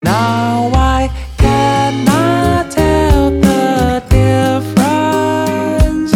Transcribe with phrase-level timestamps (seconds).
[0.00, 6.12] Now I cannot tell the difference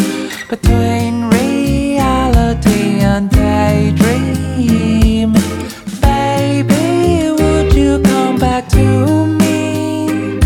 [0.49, 5.33] between reality and daydream.
[6.01, 10.39] Baby, would you come back to me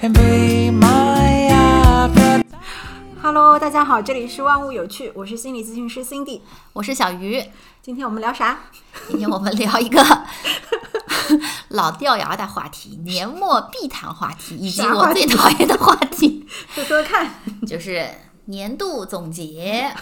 [0.00, 1.50] and be my?
[3.20, 6.40] Hello，大家好，这里是万物有趣，我是心理咨询师 Cindy。
[6.72, 7.42] 我是小鱼，
[7.82, 8.60] 今天我们聊啥？
[9.08, 10.00] 今天我们聊一个
[11.68, 17.30] 老掉牙的话题—— 年末必谈话题，以及我最讨厌的话题， 说说看。
[17.66, 18.06] 就是
[18.46, 19.92] 年度总结。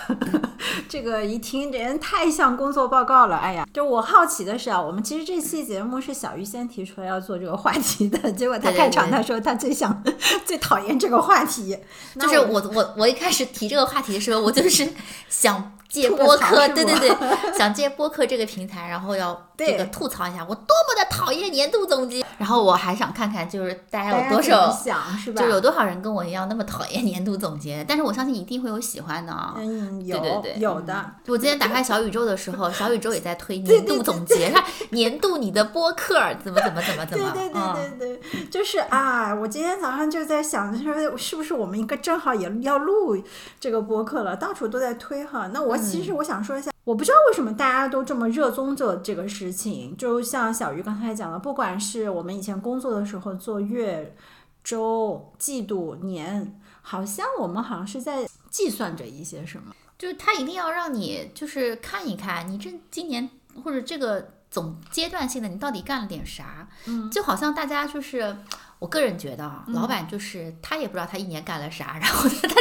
[0.88, 3.66] 这个一听这人太像工作报告了，哎呀！
[3.72, 10.02] 就我好奇的是啊，我们其实这期节目是小鱼先提出来要做这个话题的，结果他开场他说他最想、
[10.44, 11.76] 最讨厌这个话题，
[12.20, 14.88] 就是我我我一开始提这个话题的时候，我就是
[15.28, 17.10] 想借播客，对对对，
[17.58, 24.70] 想借播客这个平台，然后要这个吐槽一下我多么的讨厌年度总结，然后我还想看看就是大家有多少。
[24.72, 25.42] 想是吧？
[25.42, 27.84] 就有多少人跟我一样那么讨厌年度总结？
[27.86, 43.22] 但是我相信一定会有喜欢的啊、嗯，有对对对有的，我今天打开小宇宙的时候，小宇宙也在推年度总结，看年度你的播客怎么怎么怎么怎么，对对嗯对对对，就是啊，我今天早上就在想，说是不是我们应该正好也要录
[43.60, 45.48] 这个播客了，到处都在推哈。
[45.52, 54.16] 那我其嗯实我想说一下，我不知道为什么大家都这么热衷做这个事情，就像小鱼刚才讲的，不管是我们以前工作的时候做月、
[54.64, 59.74] 周、季度、年，好像我们好像是在计算着一些什么。
[59.98, 63.30] 就是他一定要让你就是看一看你这今年
[63.62, 68.36] 或者这个总阶段性的你到底干了点啥，嗯就好像大家就是。
[68.82, 72.60] 我个人觉得啊，老板就是他也不知道他一年干了啥，然后呢，他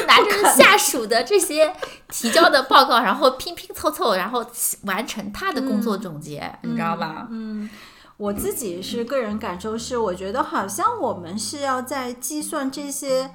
[0.00, 1.72] 就拿着下属的这些
[2.08, 4.44] 提交的报告，然后拼拼凑凑，然后
[4.82, 7.28] 完成他的工作总结，你知道吧？
[7.30, 7.68] 嗯，
[8.16, 13.30] 我自己是个人感受是，我觉得好像我们是要在计算这些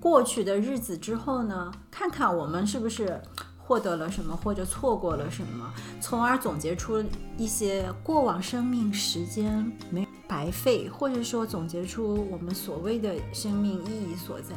[0.00, 3.20] 过去的日子之后呢，看看我们是不是
[3.58, 7.04] 获得了什么，或者错过了什么，从而总结出
[7.36, 14.54] 一些过往生命时间没白费，或者说总结出我们所谓的生命意义所在。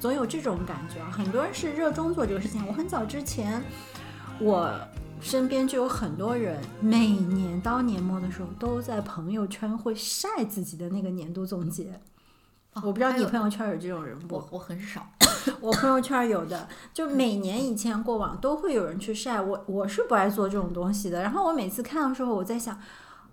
[0.00, 2.66] 总有这种感觉啊，很多人是热衷做这个事情。
[2.66, 3.62] 我很早之前，
[4.40, 4.72] 我
[5.20, 12.00] 身边就有很多人，每年到年末的时候，都在朋友圈会晒自己的那个年度总结。
[12.76, 14.36] 我不知道你朋友圈有这种人不？
[14.36, 15.06] 我我很少，
[15.60, 19.38] 我朋友圈有的，就每年以前过往都会有人去晒。
[19.38, 21.20] 我我是不爱做这种东西的。
[21.20, 22.80] 然后我每次看的时候，我在想，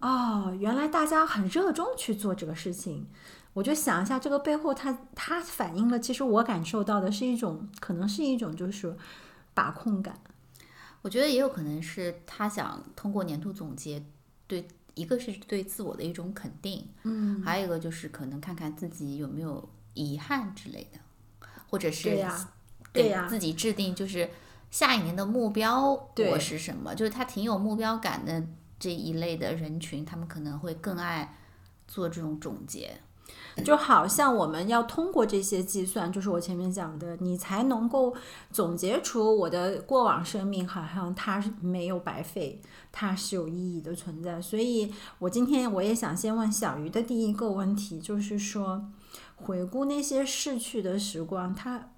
[0.02, 3.08] 哦，原来大家很热衷去做这个事情。
[3.58, 8.96] 我就想一下，这个背后它它反映了，其实我感受到的是一种，可能是一种就是
[9.56, 10.20] 把控感。
[11.02, 14.06] 我觉得也有可能是他想通过年度总结，
[14.46, 21.00] 对一个是对自我的一种肯定，嗯，还有一个就是可能看看自己有没有遗憾之类的，
[21.68, 22.50] 或者是对呀
[22.94, 24.30] 给对呀自己制定就是
[24.70, 28.46] 下一年的目标对我是什么，就是他挺有目标感的
[28.78, 31.36] 这一类的人群，他们可能会更爱
[31.88, 33.00] 做这种总结。
[33.66, 38.16] 就好像我们要通过这些计算，就是我前面讲的，你才能够
[38.52, 42.62] 总结出我的过往生命，好像它是没有白费，
[42.92, 44.42] 它是有意义的存在。
[44.42, 48.90] 所以我今天我也想先问小鱼的第一个问题，就是说，
[49.36, 51.92] 回顾那些逝去的时光，它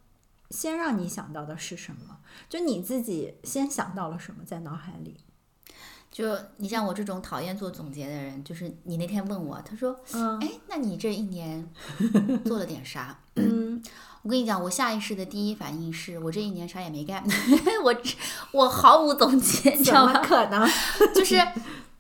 [0.50, 2.20] 先让你想到的是什么？
[2.48, 5.18] 就你自己先想到了什么在脑海里？
[6.20, 11.66] 就你像我这种讨厌做总结的人，就是你那天问我，他说，嗯哎，那你这一年
[12.44, 13.18] 做了点啥？
[13.36, 13.82] 嗯，
[14.24, 17.24] 我跟你讲，我下意识的第一反应是我这一年啥也没干，
[17.86, 17.96] 我
[18.52, 20.28] 我毫无总结，你知怎么道吗？
[20.28, 20.70] 可能？
[21.16, 21.38] 就是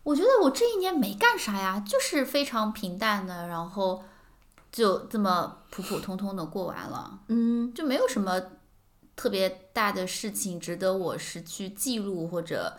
[0.03, 4.03] 我觉得我这一年没干啥呀，就是非常平淡的，然后
[4.69, 8.37] 就这么普普通通的过完了，嗯就没有什么
[9.15, 12.77] 特别大的事情值得我是去记录或者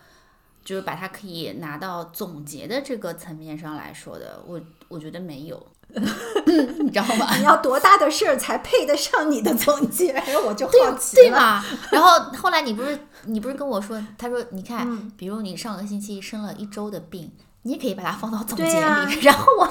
[0.64, 7.34] 就是把它可以拿到总结的这个层面上来说的，我我觉得没有， 你知道吗？
[7.38, 10.12] 你要多大的事儿才配得上你的总结？
[10.44, 11.22] 我就好奇了。
[11.22, 11.64] 对吧？
[11.90, 17.32] 然后后来你不是你不是跟我说，他说你看，嗯比如你上个星期生了一周的病，
[17.62, 19.20] 你也可以把它放到总结里。
[19.22, 19.68] 然后我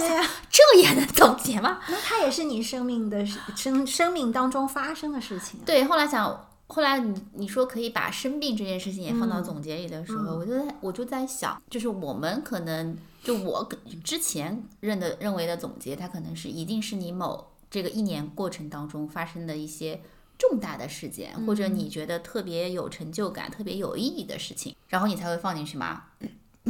[0.50, 1.80] 这也能总结吗？
[1.88, 3.25] 那它也是你生命的
[3.56, 5.63] 生生命当中发生的事情啊。
[5.65, 6.45] 对，后来想。
[6.71, 13.68] 后来你你说可以把生病这件事情也放到嗯总结里的时候，嗯我就在我就在想，就是我们可能就我
[14.04, 20.00] 之前认的认为的总结，它可能是一定是你某这个一年过程当中发生的一些
[20.38, 26.04] 重大的事件，或者你觉得特别有成就感、特别有意义的事情，然后你才会放进去嘛。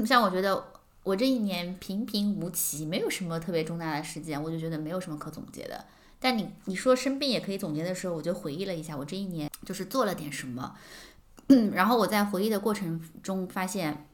[0.06, 0.63] 像我觉得
[1.04, 5.84] 我这一年平平无奇，没有什么特别重大的事件，我就觉得没有什么可总结的。
[6.19, 10.75] 但你你说生病也可以总结的时候，我就回忆了一下我这一年就是做了点什么，
[11.74, 14.06] 然后我在回忆的过程中发现，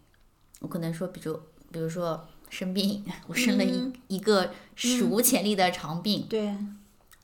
[0.59, 1.39] 我可能说，比如
[1.71, 3.93] 比如说生病，我生了一、嗯。
[4.07, 6.55] 一个史无前例的长病，对，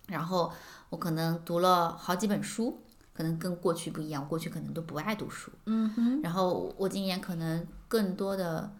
[0.07, 0.51] 然后
[0.89, 2.81] 我可能读了好几本书，
[3.13, 8.74] 可能跟过去不一样，我过去可能都不爱读书，嗯哼，然后我今年可能更多的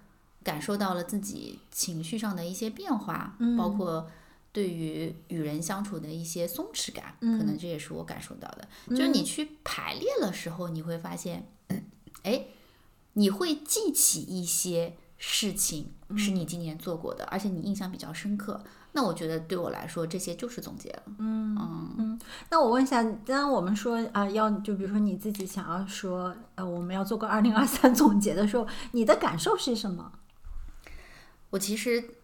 [0.44, 3.56] 感受到了自己情绪上的一些变化，嗯。
[3.56, 4.10] 包括
[4.54, 8.68] 对于与人相处的一些松弛感，嗯可能这也是我感受到的。
[8.90, 11.48] 就是你去排列的时候，你会发现，
[12.24, 12.46] 哎，
[13.14, 18.62] 你会记起一些事情嗯是你今年做过的，而且你印象比较深刻。
[18.94, 21.04] 那我觉得对我来说，这些就是总结了。
[21.18, 21.58] 嗯
[21.98, 22.20] 嗯
[22.50, 30.12] 那我问一下，当我们说啊、要就比如说你自己想要说，呃，我们要做个二零二三总结的时候，你的感受是什么？
[31.52, 32.16] 我其实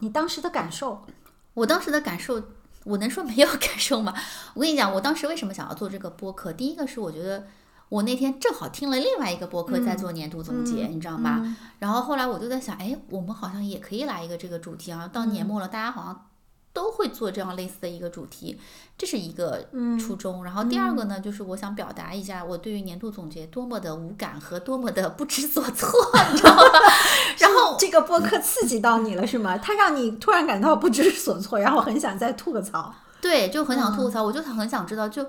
[0.00, 1.06] 你当时的感受？
[1.54, 2.42] 我当时的感受，
[2.84, 4.12] 我能说没有 感受吗？
[4.54, 6.52] 我跟你讲，我当时为什么想要做这个播客？
[6.52, 7.46] 第一个是我觉得
[7.88, 11.56] 我那天正好听了另外一个播客在做年度总结，你知道吗？
[11.78, 15.08] 然后后来我就在想，哎，我们好像也可以来一个这个主题啊。
[15.08, 16.26] 到年末了，大家好像
[16.74, 18.60] 都会做这样类似的一个主题，
[18.98, 19.66] 这是一个
[19.98, 20.44] 初衷。
[20.44, 25.88] 然后第二个呢，就是我想表达一下我对于年度总结多么的无感和多么的不知所措，
[26.32, 26.62] 你知道吗？
[27.38, 29.56] 然后这个播客刺激到你了是吗？
[29.56, 32.92] 它让你突然感到不知所措，然后很想再吐个槽。
[33.20, 35.24] 对，就很想吐槽，我就很想知道，就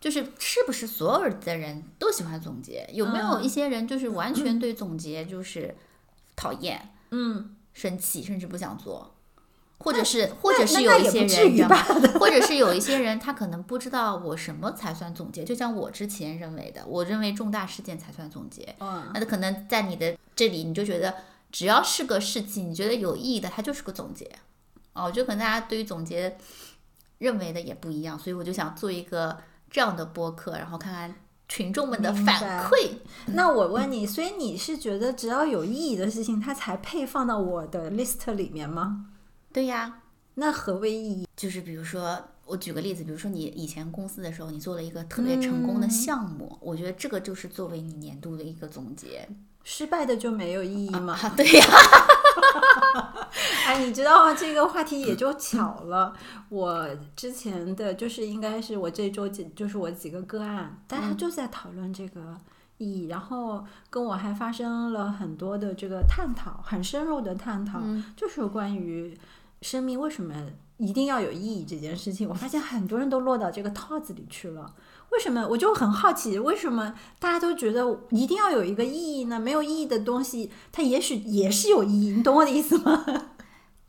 [0.00, 2.88] 就是是不是所有的人都喜欢总结？
[2.92, 5.74] 有没有嗯一些人就是完全 对总结就是
[6.34, 9.14] 讨厌、嗯，生气，甚至不想做？
[9.80, 11.68] 或者是， 或者是有一些人？
[12.20, 15.42] 或者是有一些人，他可能不知道我什么才算总结。
[15.42, 18.74] 就像我之前认为的，我认为重大事件才算总结。
[18.78, 21.14] 嗯，那可能在你的这里，你就觉得
[21.50, 24.30] 只要是个事情，你觉得有意义的，它就是个总结。
[24.92, 26.36] 哦，我觉得可能大家对于总结
[27.18, 29.38] 认为的也不一样，所以我就想做一个
[29.70, 31.14] 这样的播客，然后看看
[31.48, 32.90] 群众们的反馈。
[33.26, 39.06] 那我问你，所以你是觉得只要有意义的事情，它才配放到我的 list 里面吗？
[39.52, 40.02] 对呀，
[40.34, 41.26] 那何为意义？
[41.36, 49.28] 就是比如说，我举个例子，比如说你以前公司的时候，你做了一个特别成功的项目，我觉得这个就是作为你年度的一个总结。
[49.62, 51.18] 失败的就没有意义吗？
[51.20, 51.66] 啊，对呀，
[53.66, 54.34] 哎，你知道吗？
[54.34, 56.14] 这个话题也就巧了。
[56.48, 62.40] 我之前的就是应该是我这周几就是我几个个案，大家就在讨论这个
[62.80, 67.80] 意义，然后跟我还发生了很多的这个探讨，很深入的探讨，
[68.16, 69.16] 就是关于
[69.62, 70.34] 生命为什么
[70.78, 72.26] 一定要有意义这件事情。
[72.26, 74.74] 我发现很多人都落到这个套子里去了。
[75.10, 75.46] 为什么？
[75.48, 79.38] 我就很好奇，为什么大家都觉得一定要有一个意义呢？
[79.38, 83.04] 没有意义的东西，它也许也是有意义，你懂我的意思吗？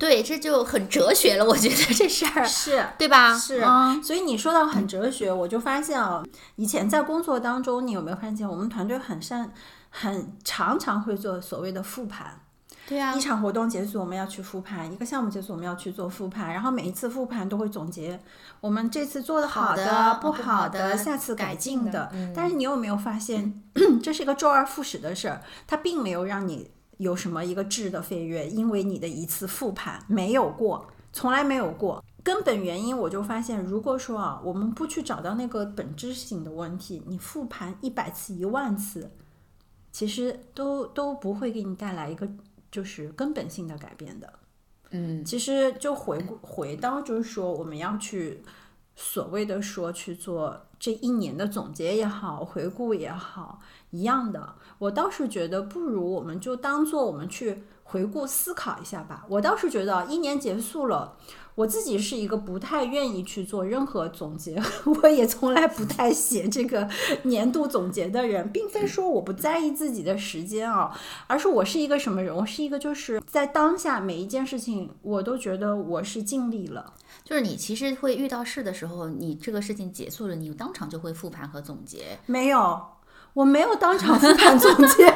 [0.01, 2.83] 对，这就很哲学了，我觉得这事儿，是。
[2.97, 3.37] 对吧？
[3.37, 6.23] 是嗯，所以你说到很哲学，我就发现啊，
[6.55, 9.53] 以前在工作当中，你有没有发现我们团队很善，
[9.91, 12.39] 很常常会做所谓的复盘。
[12.87, 16.51] 对啊一，场活动结束，我们要去复盘；一个项目结束，我们要去做复盘。
[16.51, 18.19] 然后每一次复盘都会总结
[18.59, 22.09] 我们这次做的好的、不好的，下次改改进的进的。
[22.13, 23.61] 嗯但是你有没有发现，
[24.01, 26.71] 这是一个周而复始的事儿，它并没有让你
[27.01, 32.03] 有什么一个质的飞跃，因为你的一次复盘没有过，从来没有过。
[32.23, 39.09] 根本原因，我就发现，如果说啊，我们不去找到那个本质性的问题，你复盘一百次、一万次，
[39.91, 42.29] 其实都都不会给你带来一个
[42.69, 44.31] 就是根本性的改变的。
[44.91, 48.43] 嗯，其实就回回到就是说，我们要去
[48.95, 54.53] 所谓的说去做这一年的总结也好，回顾也好，一样的。
[54.81, 59.23] 我倒是觉得，不如我们就当做我们去回顾思考一下吧。
[59.29, 61.15] 我倒是觉得，一年结束了。
[61.53, 64.59] 我自己是一个不太愿意去做任何总结，
[65.03, 66.89] 我也从来不太写这个
[67.23, 72.35] 年度总结的人，并非说我不在意自己的时间啊，而是我是一个什么人？
[72.35, 76.95] 我是一个就是在当下每一件事情，我都觉得我是尽力了。
[77.23, 82.17] 就是你其实会遇到事的时候，你这个事情结束了，你当场就会复盘和总结。
[82.25, 82.81] 没有，
[83.33, 85.13] 我没有当场复盘总结，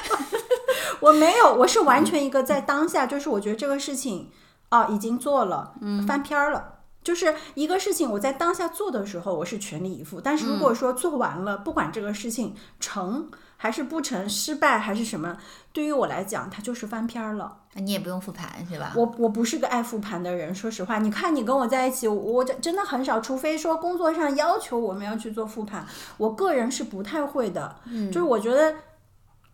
[1.00, 4.30] 我没有，我是完全一个在当下，就是我觉得这个事情
[4.68, 6.72] 啊已经做了，嗯，翻篇儿了。
[7.02, 10.22] 就是一个事情，我在当下做的时候，我是全力以赴。
[10.22, 13.28] 但是如果说做完了，不管这个事情成
[13.64, 15.38] 还是不成，失败还是什么，
[15.72, 17.60] 对于我来讲，它就是翻篇儿了。
[17.72, 18.92] 那你也不用复盘是吧？
[18.94, 20.98] 我我不是个爱复盘的人，说实话。
[20.98, 25.86] 你看你跟我在一起，我我真真的很少，除非说工作上要求我们要去做复盘，
[26.18, 27.76] 我个人是不太会的。
[27.86, 28.74] 嗯，就是我觉得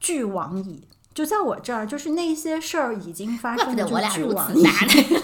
[0.00, 5.21] 俱往矣，就在我这儿，就是那些事儿已经发生我俩如巨往矣此搭呢。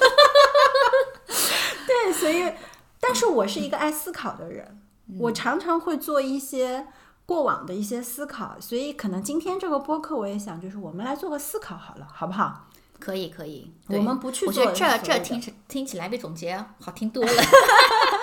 [1.88, 2.52] 对，所以，
[3.00, 4.78] 但是我是一个爱思考的人，
[5.09, 6.87] 嗯我常常会做一些
[7.26, 12.68] 过往的一些思考，所以可能今天这个播客我也想，就是我们来做个思考好了，好不好？
[12.99, 17.30] 可以可以，我们不去我觉得这这听起听起来比总结好听多了。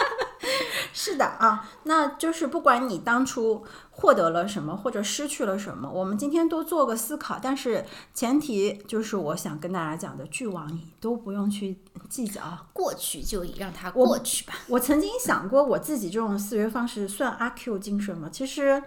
[0.94, 7.84] 是的啊，那就是不管你当初获得了什么或者失去了什么，我们今天都做个思考，但是
[8.14, 12.42] 前提就是我想跟大家讲的，俱往矣，都不用去计较。
[12.72, 14.54] 过去就让它过去吧。
[14.68, 18.30] 我曾经想过，我自己这种思维方式算阿 Q 精神吗？
[18.32, 18.82] 其实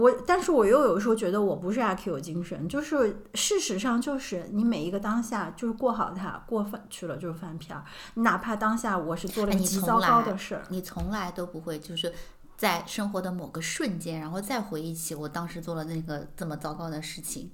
[0.00, 7.84] 我，但是我又有时候觉得我不是阿 Q 精神，就是事实上就是你每一个当下就是过好它，过翻去了就是翻篇儿。
[8.14, 12.12] 哪怕当下我是做了极糟糕来的事儿，你从来都不会就是。
[12.60, 17.50] 在生活的某个瞬间，然后再回忆起我当时做了那个这么糟糕的事情，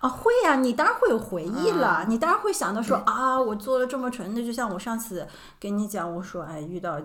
[0.00, 5.28] 啊，会呀、你当然会有回忆了，嗯你当然会想到说啊，我做了这么蠢的，就像我上次
[5.60, 7.00] 给你讲，我说哎，遇到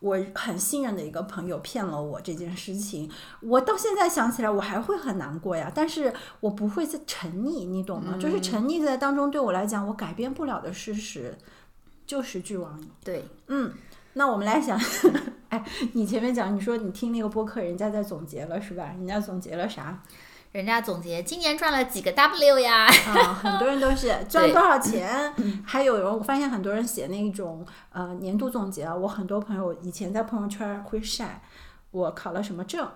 [0.00, 3.10] 我很信任的一个朋友骗了我这件事情，
[3.40, 8.12] 我到现在想起来我还会很难过呀，但是我不会再沉溺，你懂吗？
[8.14, 11.36] 嗯就是沉溺在当中，对我来讲，我改变不了的事实
[12.06, 12.88] 就是俱往矣。
[13.02, 13.72] 对，嗯，
[14.12, 14.78] 那我们来想，
[15.48, 18.94] 哎，你前面讲，你说你听那个播客，人家在总结了是吧？
[18.96, 20.02] 人家总结了啥？
[20.56, 22.86] 人家总结今年赚了几个 W 呀？
[22.86, 25.30] 啊，很多人都是 赚多少钱，
[25.62, 31.42] 还有人我发现很多人写那种呃年度总结啊，我很多朋友以前在朋友圈会晒
[31.90, 32.88] 我考了什么证。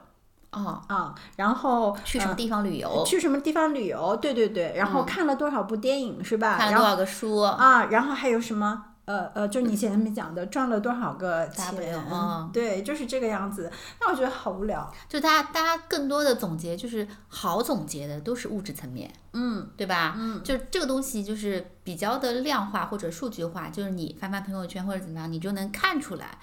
[0.53, 5.05] 哦，啊，然后呃去什么地方旅游，去什么地方旅游，对对对，然后嗯。
[5.05, 6.57] 看了多少部电影是吧？
[6.57, 8.87] 看了多少个书，啊，然后还有什么？
[9.11, 11.75] 呃呃，就你前面讲的赚了多少个钱，
[12.13, 13.69] 嗯对，就是这个样子。
[14.01, 14.89] 那我觉得好无聊。
[15.09, 20.15] 就大家大家更多的总结就是好总结的都是物质层面，嗯对吧？
[20.17, 26.39] 嗯，就这个东西就是比较的量化或者数据化，就是你翻翻朋友圈或者怎么样，你就能看出来。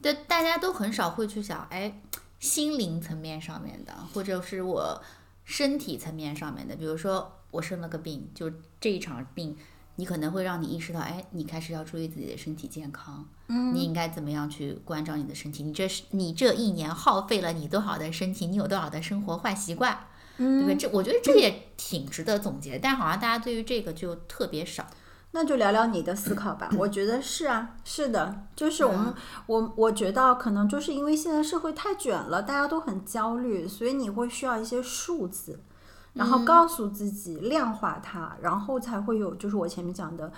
[0.00, 2.00] 对，大家都很少会去想，哎，
[2.38, 5.02] 心灵层面上面的，或者是我
[5.44, 8.50] 身体层面上面的，比如说我生了个病，就
[8.80, 9.56] 这一场病，
[9.96, 15.62] 你可能会让你意识到，哎，你开始要注意自己的身体健康，嗯，你应该怎么样去关照你的身体？
[15.62, 20.06] 你这是你这一年耗费了你多少的身体，你有多少的生活坏习惯？
[20.38, 20.76] 对不对？
[20.76, 24.86] 这我觉得这也挺值得总结，但好像大家对于这个就特别少。
[25.34, 26.68] 那就聊聊你的思考吧。
[26.76, 29.14] 我觉得是啊，是的，就是我们，
[29.46, 35.60] 我我觉得可能就是因为现在社会太卷了，大家都很焦虑，所以你会需要一些数字，
[36.14, 40.32] 然后告诉自己量化它，然后才会有就是我前面讲的。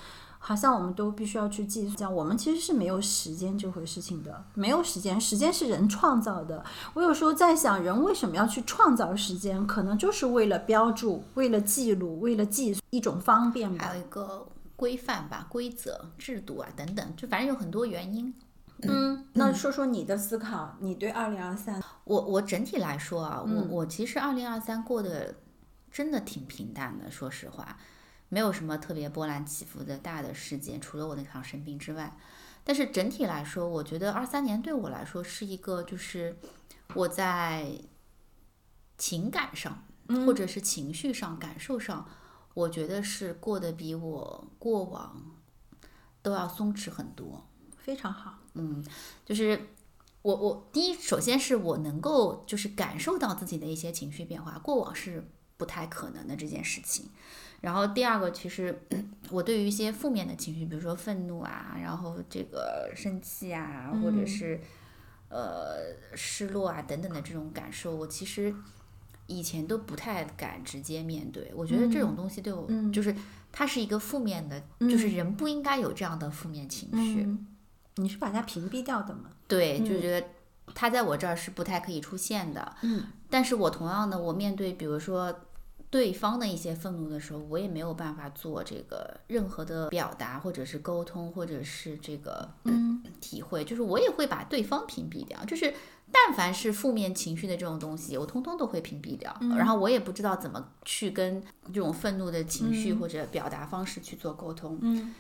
[0.47, 6.63] 好像我们都必须要去计算，我们其实是没有时间这回事情的，没有时间，时间是人创造的。
[6.93, 9.67] 我有时候在想，人为什么要去创造时间？
[9.67, 13.97] 可能就是为了标注，为了记录，为了计一种方便吧还。
[13.97, 18.35] 有一个规范吧、规则、制度啊等等，就反正有很多原因。
[18.83, 25.35] 嗯，那说说你的思考，你对二零二三，我我整体来说啊，嗯我我其实二零二三过得
[25.95, 27.79] 真的挺平淡的，说实话，
[28.29, 32.19] 没有什么特别波澜起伏的大的事件，除了我那场生病之外。
[32.65, 36.37] 但是整体来说，我觉得二三年对我来说是一个，就是
[36.95, 37.79] 我在
[38.99, 39.85] 情感上，
[40.27, 42.09] 或者是情绪上、感受上，
[42.55, 45.37] 我觉得是过得比我过往
[46.23, 47.47] 都要松弛很多。
[47.79, 48.41] 非常好。
[48.55, 48.85] 嗯，
[49.25, 49.69] 就是
[50.23, 55.31] 我我第一，首先是我能够就是感受到自己的一些情绪变化，过往是
[55.65, 57.09] 不太可能的这件事情。
[57.63, 58.79] 然后第二个，其实
[59.31, 64.61] 我对于一些负面的情绪，比如说愤怒啊，然后这个生气啊，或者是
[65.31, 68.55] 呃失落啊等等的这种感受，我其实
[69.27, 71.51] 以前都不太敢直接面对。
[71.55, 73.17] 我觉得这种东西对我，就是
[73.51, 77.23] 它是一个负面的，就是人不应该有这样的负面情绪。
[77.23, 77.47] 嗯，
[77.95, 79.31] 你是把它屏蔽掉的吗？
[79.49, 80.27] 对，就觉得
[80.75, 82.77] 它在我这儿是不太可以出现的。
[82.83, 85.35] 嗯，但是我同样的，我面对比如说
[85.95, 95.45] 对方的一些愤怒的时候，我也没有办法做这个任何的表达，或者是沟通，或者是这个嗯体会，就是我也会把对方屏蔽掉。
[95.45, 95.73] 就是
[96.11, 99.33] 但凡是负面情绪的这种东西，我通通都会屏蔽掉。
[99.57, 104.77] 然后我也不知道怎么去跟这种愤怒的情绪或者表达方式去做沟通。
[104.83, 105.15] 嗯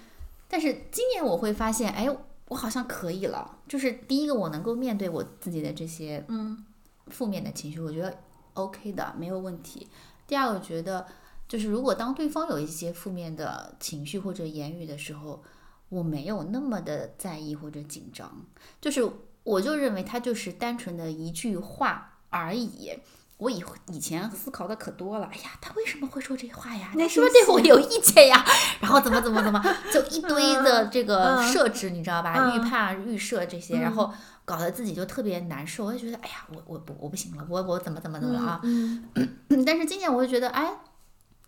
[0.48, 2.08] 但是今年我会发现，哎，
[2.48, 3.58] 我好像可以了。
[3.68, 6.64] 就是第一个，我能够面对我自己的这些嗯
[7.06, 8.18] 负面的情绪，我觉得
[8.54, 9.86] OK 的，没有问题。
[10.26, 11.06] 第二个，觉得
[11.48, 15.42] 就是如果当对方有一些负面的情绪或者言语的时候，
[15.88, 18.44] 我没有那么的在意或者紧张，
[18.80, 19.08] 就是
[19.42, 22.92] 我就认为他就是单纯的一句话而已。
[23.36, 26.92] 我以以前思考的可多了，哎呀，他为什么会说这话呀？
[27.08, 28.42] 是不是对我有意见呀？
[28.80, 29.60] 然后怎么怎么怎么，
[29.92, 32.32] 就一堆的这个嗯设置，你知道吧？
[32.38, 34.14] 嗯预判、预设这些，然嗯后
[34.44, 35.84] 搞得自己就特别难受。
[35.86, 38.60] 我就觉得，哎呀，我我不我不行了，我我怎么怎么怎么了啊？
[38.64, 39.04] 嗯，
[39.66, 40.70] 但是今年我就觉得，哎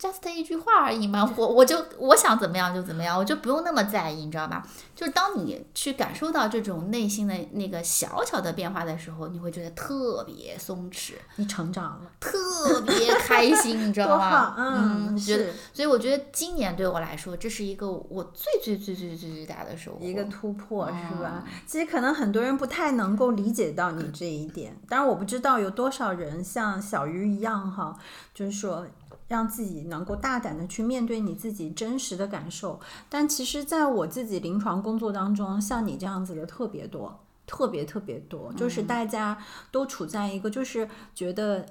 [0.00, 4.67] ，just 一句话而已嘛，我我就我想怎么样就怎么样，我就不用那么在意，你知道吧？
[4.95, 14.55] 就是当你去感受到这种内心的那个小小的变化的时候，你会觉得特别松弛，你成长了，特别开心，你知道吗好，？
[14.59, 19.99] 嗯，觉得，是所以我觉得今年对我来说，这是一个我最最最最最最大的收获。
[20.05, 21.43] 一个突破，是吧？
[21.47, 27.97] 嗯其实可能很多人不太能够理解到你这一点，当然我不知道有多少人像小鱼一样哈，
[28.35, 28.87] 就是说。
[29.28, 39.37] 让自己能够大胆的去面对你自己真实的感受，但其实在我自己临床工作当中，像你这样子的特别多，特别特别多，就是嗯大家
[39.71, 41.66] 都处在一个就是觉得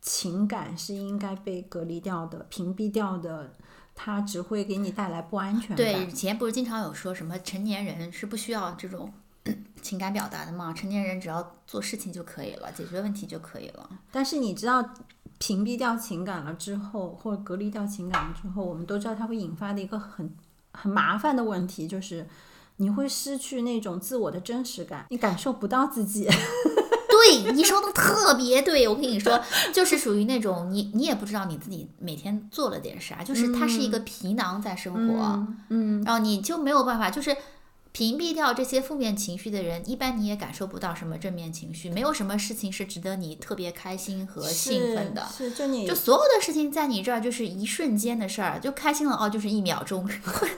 [0.00, 3.52] 情感是应该被隔离掉的、屏蔽掉的，
[3.94, 5.76] 它只会给你带来不安全感。
[5.76, 9.12] 对，以前不是经常有说什么成年人是不需要这种
[9.82, 10.72] 情感表达的吗？
[10.72, 13.88] 成年人只要做事情就可以了，解决问题就可以了。
[14.10, 14.82] 但是你知道，
[15.38, 20.34] 屏蔽掉情感了之后，或者隔离掉情感了之后，我们都知道它会引发的一个很
[20.72, 22.26] 很麻烦的问题，就是
[22.76, 26.28] 你会失去那种自我的真实感，你感受不到自己。
[27.10, 29.40] 对，你说的特别对，我跟你说，
[29.72, 37.36] 就是属于那种你你也不知道你自己每天做了点啥，就是它是一个皮囊在生活，嗯，然后你就没有办法，就是
[37.92, 45.26] 屏蔽掉这些负面情绪的人，一般你也感受不到什么正面情绪，没有什么事情是值得你特别开心和兴奋的。
[45.36, 50.06] 是，是就你就所有的事情在你这儿就是一瞬间的事儿，就开心了哦，就是一秒钟；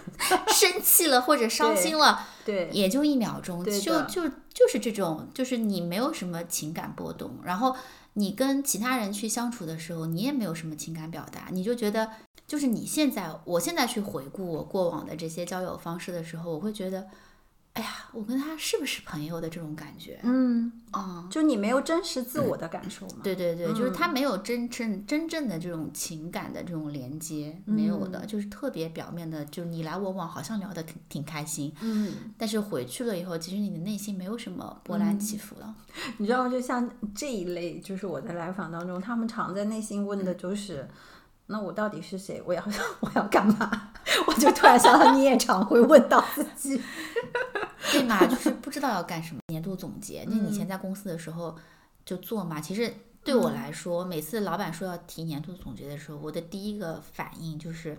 [0.52, 7.74] 生气了或者伤心了，对也就一秒钟，就就就是这种，就是你没有什么情感波动，然后
[8.14, 12.10] 你跟其他人去相处的时候，你也没有什么情感表达，你就觉得，
[12.46, 17.06] 就是你现在，我现在去回顾我过往的这些交友方式的时候，我会觉得，
[17.74, 23.18] 哎呀，我跟他是不是朋友的这种感觉，嗯，啊、就你没有真实自我的感受嘛。
[23.22, 35.72] 对对对，就是嗯他没有真正真正的这种情感的这种连接，没有嗯的，就是特别表面的，就你来我往，好像聊得挺挺开心，嗯，但是回去了以后，其实你的内心没有什么波澜嗯起伏了。
[36.18, 40.88] 你知道，就像这一类，就是我在来访当中，他们常在内心问的就是。
[41.50, 42.40] 那我到底是谁？
[42.46, 42.62] 我要
[43.00, 43.90] 我要干嘛？
[44.26, 46.80] 我就突然想到，你也常会问到自己。
[47.92, 49.40] 对嘛，就是不知道要干什么。
[49.48, 51.56] 年度总结，那你以前嗯在公司的时候
[52.04, 52.60] 就做嘛。
[52.60, 57.98] 其实对我来说，每次老板说要提年度总结的时候，我的第一个反应就是，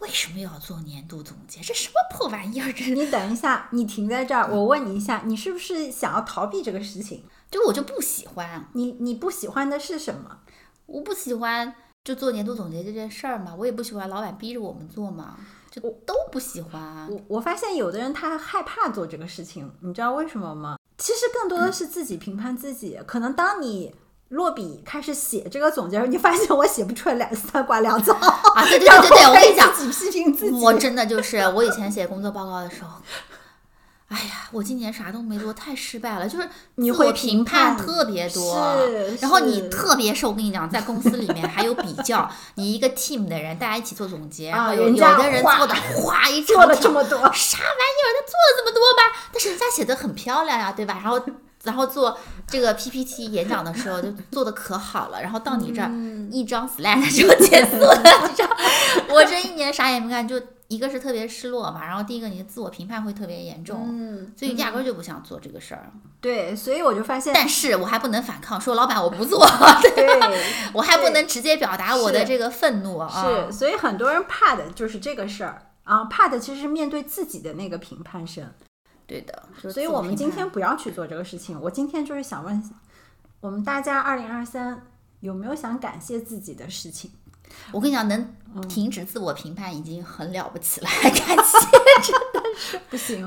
[0.00, 1.60] 为什么要做年度总结？
[1.62, 2.70] 这什么破玩意儿？
[2.74, 7.24] 这你等一下，你停在这儿，我问你一下，你是不是想要逃避这个事情？
[7.50, 10.40] 就我就不喜欢，你你不喜欢的是什么？
[10.86, 15.36] 我不喜欢就做年度总结这件事儿嘛，我也不喜欢老板逼着我们做嘛，
[15.70, 17.08] 就都不喜欢。
[17.08, 20.76] 我我发现有的人他害怕做这个事情，你知道为什么吗？
[20.98, 22.98] 其实更多的是自己评判自己。
[23.06, 23.94] 可能当你
[24.30, 30.60] 落笔开始写这个总结，你发现我写不出来两三瓜两 枣，啊，对对对对对，我跟你讲，自己批评自己。
[30.60, 33.00] 我真的就是我以前写工作报告的时候，
[34.12, 48.08] 哎呀，我今年啥都没做，太失败了，就是你会评评判判特别多，是然后你特别瘦我跟你讲，在公司里面还有比较，你一个 team 的人，大家一起做总结，然后有有的人做的哗 一做了这么多，啥玩意儿？
[48.12, 49.28] 他做了这么多吧？
[49.32, 51.00] 但是人家写的很漂亮呀，对吧？
[51.02, 51.20] 然后
[51.64, 57.94] 然后做这个 PPT 演讲的时候就做的可好了，然后到你这儿、嗯一张 slide 就结束了，
[58.28, 58.56] 你知道？
[59.10, 60.40] 我这一年啥也没干，就
[60.72, 65.92] 一个是特别失落嘛，然后第一个你的自我评判会特别严重，嗯，所以压根儿就不想做这个事儿。
[66.18, 69.46] 对，所以我就发现，但是我还不能反抗，说老板我不做，
[69.82, 70.08] 对，
[70.72, 73.08] 我还不能直接表达我的这个愤怒啊。
[73.10, 78.50] 是，所以很多人怕的就是这个事儿啊，怕的其实是面对自己的那个评判声。
[79.06, 81.60] 对的，所以我们今天不要去做这个事情。
[81.60, 82.62] 我今天就是想问
[83.40, 84.86] 我们大家，二零二三
[85.20, 87.10] 有没有想感谢自己的事情？
[87.72, 91.32] 我跟你讲，能嗯停止自我评判已经很了不起了，还 感谢。
[92.02, 93.26] 真的是 不行，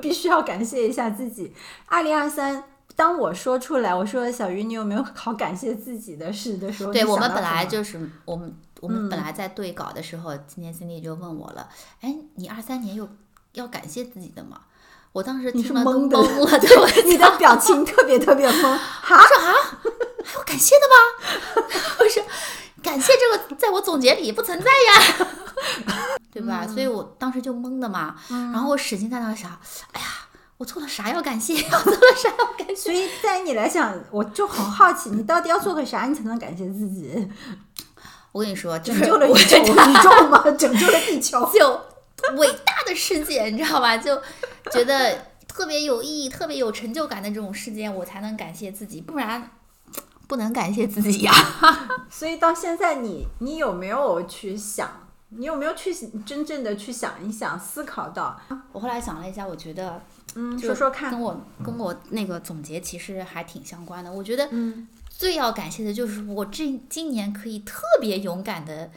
[0.00, 1.54] 必须要感谢一下自己。
[1.86, 2.62] 二零二三，
[2.94, 11.68] 当我说出来，我说小鱼，你有没有好感谢自己的事的时候，对我们本来就是我们我们本嗯来在对稿的时候，今天 Cindy 就问我了，
[12.00, 13.08] 哎，你二三年有
[13.52, 14.60] 要感谢自己的吗？
[15.12, 19.16] 我当时听了都懵了，对我你的表情特别特别懵， 哈，
[20.22, 21.64] 还有感谢的吗？
[21.98, 22.22] 我说
[22.82, 25.26] 感谢这个在我总结里不存在呀，
[26.32, 26.66] 对吧？
[26.66, 28.16] 所以我当时就懵的嘛。
[28.28, 29.50] 然后我使劲在那想，
[29.92, 30.06] 哎呀，
[30.56, 31.54] 我做了啥要感谢？
[31.54, 32.74] 我做了啥要感谢？
[32.74, 37.28] 所以在你来讲，我就很好奇，你到底要做个啥，你才能感谢自己？
[38.32, 40.42] 我跟你说，就拯救了宇宙，宇宙吗？
[40.52, 41.48] 拯救了地球。
[41.52, 43.96] 就伟大的事件，你知道吧？
[43.96, 44.20] 就
[44.70, 49.50] 觉得特别有意义、特别有成就感的这种事件，我才能感谢自己，不然
[50.30, 51.32] 不能感谢自己呀。
[52.08, 54.88] 所以到现在你，你有没有去想？
[55.30, 55.92] 你有没有去
[56.24, 58.40] 真正的去想一想，思考到？
[58.70, 60.00] 我后来想了一下，我觉得
[60.36, 61.10] 嗯，就说说看。
[61.10, 64.12] 跟我跟我那个总结其实还挺相关的。
[64.12, 68.88] 我觉得嗯最要感谢的就是我这今年可以特别勇敢的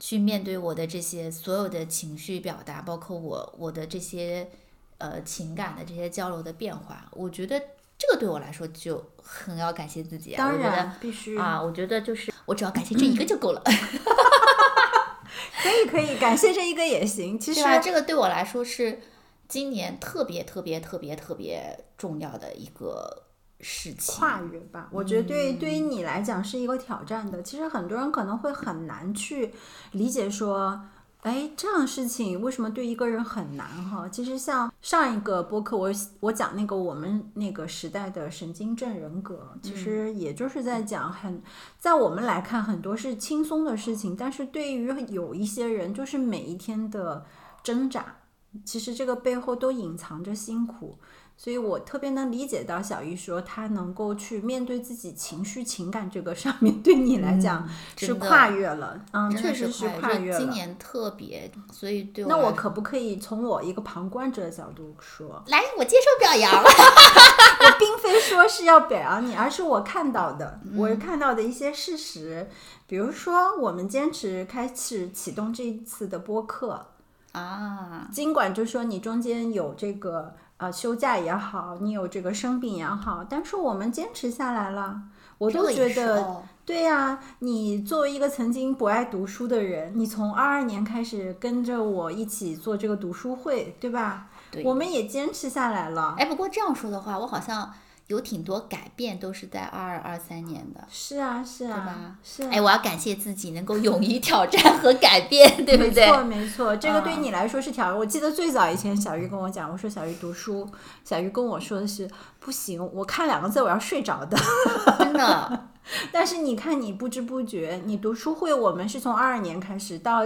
[0.00, 4.50] 去面对我的这些所有的情绪表达，包括我我的这些
[4.98, 7.06] 呃情感的这些交流的变化。
[7.12, 7.62] 我觉得
[8.02, 10.38] 这个对我来说就很要感谢自己啊。
[10.38, 13.62] 当然必须啊，我觉得就是我只要感谢这一个就够了，
[15.62, 17.38] 可以可以，感谢这一个也行。
[17.38, 17.60] 其实？
[17.80, 19.00] 这个对我来说是
[19.46, 23.22] 今年特别特别特别特别重要的一个
[23.60, 24.16] 事情。
[24.16, 27.40] 跨越吧，我觉得对对于你来讲是一个挑战的。
[27.42, 29.54] 其实很多人可能会很难去
[29.92, 30.80] 理解说。
[31.22, 34.08] 哎，这样的事情为什么对一个人很难哈？
[34.08, 41.40] 其实像上一个播客我我讲那个我们那个时代的神经症人格，其实也就是在讲很，
[41.78, 47.24] 在我们来看很多是轻松的事情，但是对于有一些人，就是每一天的
[47.62, 48.16] 挣扎，
[48.64, 50.98] 其实这个背后都隐藏着辛苦。
[51.36, 60.38] 所以我特别能理解到小玉说，她能够去面对自己情绪、情感这个上面，对你来讲是跨越了，嗯，确实是跨越，了。
[60.38, 66.52] 今年特别，所以对我那我可不可以从我一个旁观者的角度说，来，我接受表扬。
[66.62, 72.48] 我并非说是要表扬你，而是我看到的，嗯我看到的一些事实。
[72.86, 76.88] 比如说，我们坚持开始启动这一次的播客，
[77.32, 85.02] 啊，尽管就说你中间有这个呃休假也好，你有这个生病也好，但是我们坚持下来了。
[85.38, 94.28] 我都觉得，哦对呀、你作为一个曾经不爱读书的人，你从二二年开始跟着我一起做这个读书会，对吧？
[94.52, 96.14] 对我们也坚持下来了。
[96.16, 97.68] 哎，不过这样说的话，我好像
[98.08, 100.84] 有挺多改变都是在二二二三年的。
[100.90, 102.48] 是啊，是啊吧，是啊。
[102.52, 106.06] 哎，我要感谢自己能够勇于挑战和改变， 对不对？
[106.06, 107.96] 没错，没错，这个对嗯你来说是挑战。
[107.98, 110.68] 我记得最早以前，小鱼跟我讲，我说小鱼读书，
[111.04, 114.36] 小鱼跟我说的是不行，我看两个字我要睡着的。
[114.98, 115.68] 真的，
[116.10, 120.22] 但是你看，你不知不觉，你读书会，我们是从二二年开始到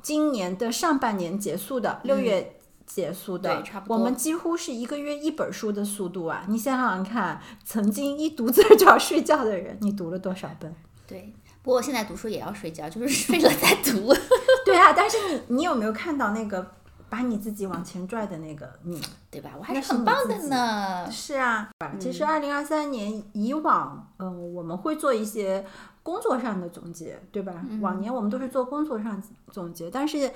[0.00, 2.54] 今年的上半年结束的，六月。
[2.88, 6.44] 结束的，嗯对差不多我们几乎是一个月一本书的速度啊！
[6.48, 10.74] 你想想看，曾经一读字儿就要睡觉的人，你读了多少本？
[11.06, 11.32] 对。
[11.60, 14.14] 不过现在读书也要睡觉，就是睡了再读。
[14.64, 16.66] 对啊，但是你你有没有看到那个
[17.10, 18.98] 把你自己往前拽的那个你？
[19.30, 19.50] 对吧？
[19.58, 21.10] 我还是很棒的呢。
[21.10, 21.68] 是啊，
[22.00, 25.62] 其嗯实二零二三年以往，嗯、我们会做一些
[26.02, 27.62] 工作上的总结，对吧？
[27.68, 30.32] 嗯往年我们都是做工作上总结，但是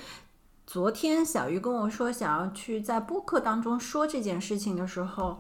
[0.73, 5.39] 昨天小鱼跟我说想要去在播客当中说这件事情的时候。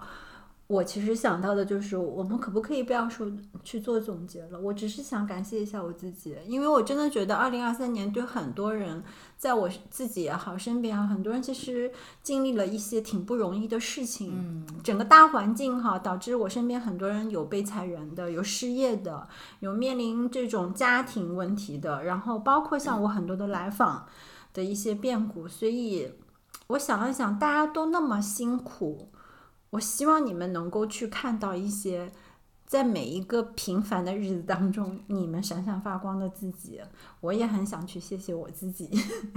[0.69, 3.31] 我其实想到的就是，我们可不可以不要说
[3.63, 4.59] 去做总结了？
[4.59, 9.03] 我只是想感谢一下我自己，因为我真的觉得二零二三年对很多人，
[9.37, 11.93] 在我自己也好，身边也好，很多人其实
[12.23, 14.33] 经历了一些挺不容易的事情。
[14.35, 19.29] 嗯，整个大环境哈，导致我身边很多人有被裁员的，有失业的，
[19.61, 24.07] 有面临这种家庭问题的，然后包括像我很多的来访
[24.53, 26.13] 的一些变故，所以
[26.69, 29.09] 我想了想，大家都那么辛苦，
[29.71, 32.13] 我希望你们能够去看到一些。
[32.65, 36.81] 在每一个平凡的日子当中，你们闪闪发光的自己，
[37.21, 38.89] 我也很想去谢谢我自己。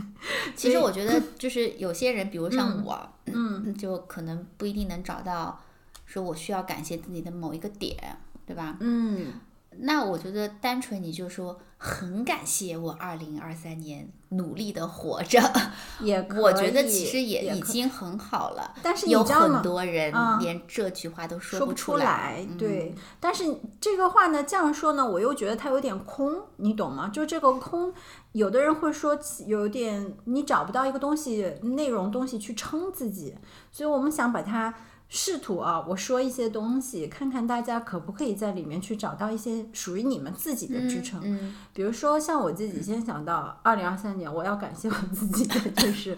[0.55, 5.59] 其实我觉得就是有些人，比如像嗯我，嗯，就可能不一定能找到
[6.05, 8.77] 说我需要感谢自己的某一个点，对吧？
[8.79, 9.33] 嗯，
[9.79, 15.39] 那我觉得单纯你就说很感谢我二零二三年努力的活着，
[16.01, 18.73] 也可以我觉得其实也已经很好了。
[18.81, 22.93] 但是有很多人嗯连这句话都说不出来，对。
[22.95, 23.43] 嗯但是
[23.81, 27.09] 这个话呢，这样说呢，我又觉得它有点空，你懂吗？
[27.09, 27.93] 就这个空，
[28.33, 33.35] 有的人会说有点你找不到一个东西内容东西去撑自己，
[33.71, 34.73] 所以我们想把它
[35.07, 41.21] 试图啊，我说一些东西，看看大家可不可以在里面去找到一些属于你们自己的支撑。
[41.23, 46.17] 嗯，比如说像我自己，先想到二零二三年，我要感谢我自己的就是，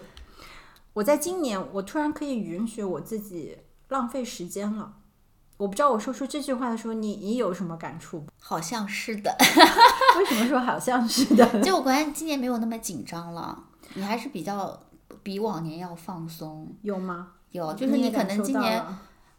[0.94, 4.94] 我在今年我突然可以允许我自己浪费时间了。
[5.58, 8.24] 我不知道我说出这句话的时候，你你有什么感触？
[8.40, 9.36] 好像是的。
[10.16, 11.44] 为什么说好像是的？
[11.60, 14.80] 就我感觉今年没有那么紧张了，你还是比较
[15.22, 16.74] 比往年要放松。
[16.82, 17.32] 有吗？
[17.52, 18.84] 有，就是你可能今年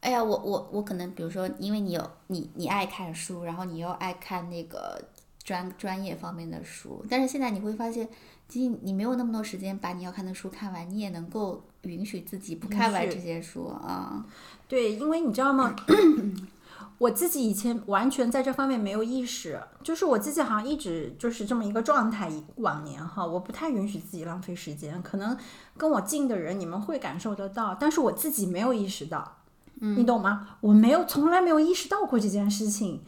[0.01, 5.01] 哎呀，我我我可能，比如说，因为你有你你爱看书，然后你又爱看那个
[5.43, 8.07] 专专业方面的书，但是现在你会发现，
[8.47, 14.25] 其实你没有那么多时间把你要看的书看完，你也能够允许自己不看完这些书啊。
[14.67, 15.75] 对，因为你知道吗？
[16.99, 22.29] 我自己以前完全在这方面没有意识，就是我自己好像一直就是这么一个状态。
[22.57, 25.35] 往年哈，我不太允许自己浪费时间，可能
[25.77, 29.37] 跟我近的人你们会感受得到，但是我自己没有意识到，
[29.79, 30.57] 你懂吗？
[30.59, 33.03] 我没有从来没有意识到过这件事情。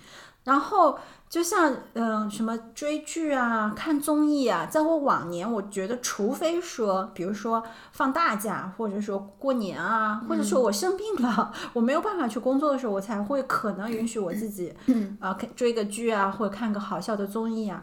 [0.45, 0.97] 然后
[1.31, 7.63] 就像嗯、呃什么追剧啊、看综艺啊，在我往年，我觉得除非说，比如说
[7.93, 14.73] 放大假，或者说过年啊，或者说我生病了，我没有办法去工作的时候，我才会可能允许我自己，
[15.21, 17.81] 啊、看追个剧啊，或者看个好笑的综艺啊。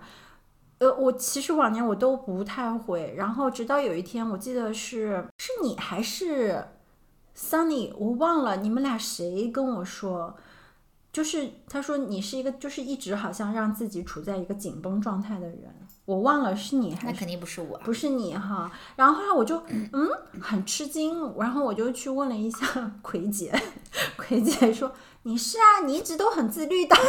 [0.80, 6.66] 呃，我其实往年我都不太会，然后直到有一天，我记得是是你还是
[7.34, 10.36] Sunny，我忘了你们俩谁跟我说，
[11.12, 18.70] 就是他说你是一个就是一直好像让自己处在一个紧绷状态的人，我忘了是你还是那肯定不是我，不是你哈。
[18.96, 20.08] 然后后来我就嗯
[20.40, 23.52] 很吃惊，然后我就去问了一下 葵姐，
[24.16, 24.92] 葵姐说
[25.22, 26.96] 你是啊，你一直都很自律的。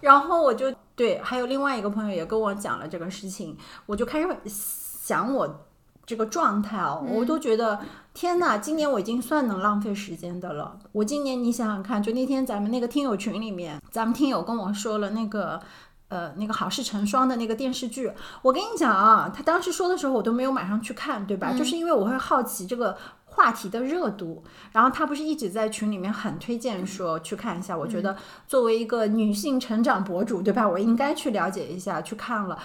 [0.00, 5.66] 然后我就对，还有另外一个朋友也跟我讲了这个事情，我就开始想我
[6.06, 7.80] 这个状态哦，我都觉得
[8.12, 10.78] 天哪，今年我已经算能浪费时间的了。
[10.92, 15.60] 我今年你想想看，就那天咱们那个听友群里面，咱们听友跟我说了那个。
[16.08, 18.12] 呃，那个《好事成双》的那个电视剧，
[18.42, 21.52] 我跟你讲啊，他当时说的时候，我都没有马上去看，对吧？
[21.54, 30.68] 就是因为我会好奇这个话题的热度，然后他不是一直在群里面很推荐说去看一下，我觉得作为一个女性成长博主，对吧？
[30.68, 32.56] 我应该去了解一下，去看了。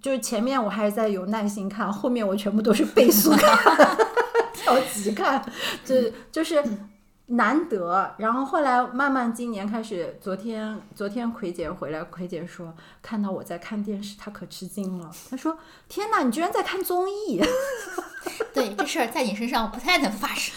[0.00, 3.96] 就是前面我还在有耐心看，后面我全部都是倍速看，
[4.54, 5.44] 跳级看，
[5.84, 5.94] 就
[6.30, 6.62] 就是
[7.26, 8.14] 难得。
[8.18, 15.10] 然后后来慢慢今年开始，昨天昨天葵姐回来，葵姐说看到我在看电视，她可吃惊了。
[15.30, 15.58] 她说
[15.88, 17.42] ：“天哪，你居然在看综艺！”
[18.54, 20.54] 对这事儿在你身上不太能发生。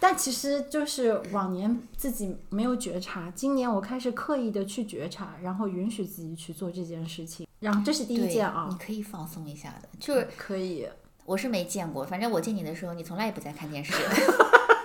[0.00, 7.46] 但其实就是往年自己没有觉察，今年我开始刻意的去觉察，然后允许自己去做这件事情。
[7.60, 9.88] 然后这是第一，件啊你，可以放松一下的。
[10.00, 10.88] 就是可以。
[11.26, 13.92] 我是没见过，反正我见你的时候，你从来也不在看电视，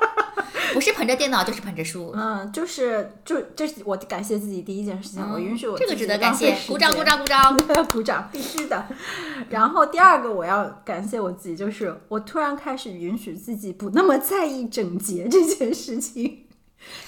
[0.76, 2.12] 不是捧着电脑就是捧着书。
[2.14, 7.58] 嗯，就是就这是我感谢自己第一件事情，我允许我嗯这个值得感谢，鼓掌鼓掌鼓掌。
[7.92, 8.86] 鼓掌，必须的。
[9.50, 16.46] 然后第二个我要感谢我自己，就是我突然开始允许自己不那么在意整洁这件事情。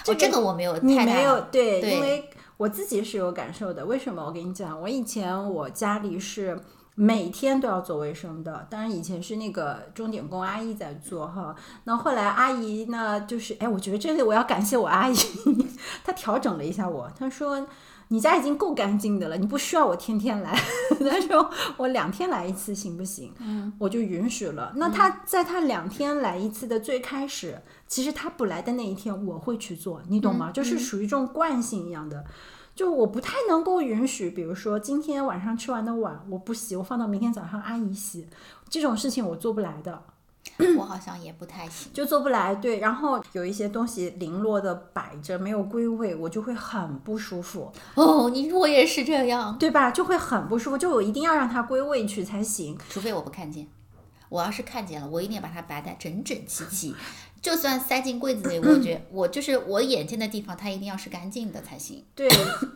[0.08, 3.86] 哦，这个我没有你太大没有对，对因为我自己是有感受的。
[3.86, 4.25] 为什么？
[4.25, 6.58] 我跟你讲，我以前我家里是
[7.00, 11.56] 每天都要做卫生的，当然以前是那个钟点工阿姨在做哈。
[11.84, 15.16] 那后来阿姨呢，就是哎，我觉得这里我要感谢我阿姨，
[16.04, 17.68] 她调整了一下我，她说。
[18.10, 20.58] 你家已经够干净的了，你不需要我天天来。
[20.98, 23.34] 她说我两天来一次行不行？
[23.40, 24.72] 嗯，我就允许了。
[24.78, 30.52] 那他在他两天来一次的最开始，其实他不来的那一天，我会去做，你懂吗？
[30.54, 32.24] 就是属于这种惯性一样的。
[32.78, 38.28] 就我不太能够允许，比如说今天晚上吃完的碗我不洗，我放到明天早上阿姨洗，
[38.70, 40.00] 这种事情我做不来的。
[40.78, 41.92] 我好像也不太行。
[41.92, 42.80] 就做不来，对。
[42.80, 49.90] 然后有一些东西零落的摆着没有归位，我就会很不舒服，哦，你我也是这样，对吧？
[49.90, 52.78] 就会很不舒服，就我一定要让它归位去才行。
[52.90, 53.68] 除非我不看见。
[54.30, 56.96] 我要是看见了，我一定要把它摆得整整齐齐，
[57.48, 62.04] 就算塞进柜子里，我觉 我就是我眼睛的地方，它一定要是干净的才行。
[62.14, 62.28] 对，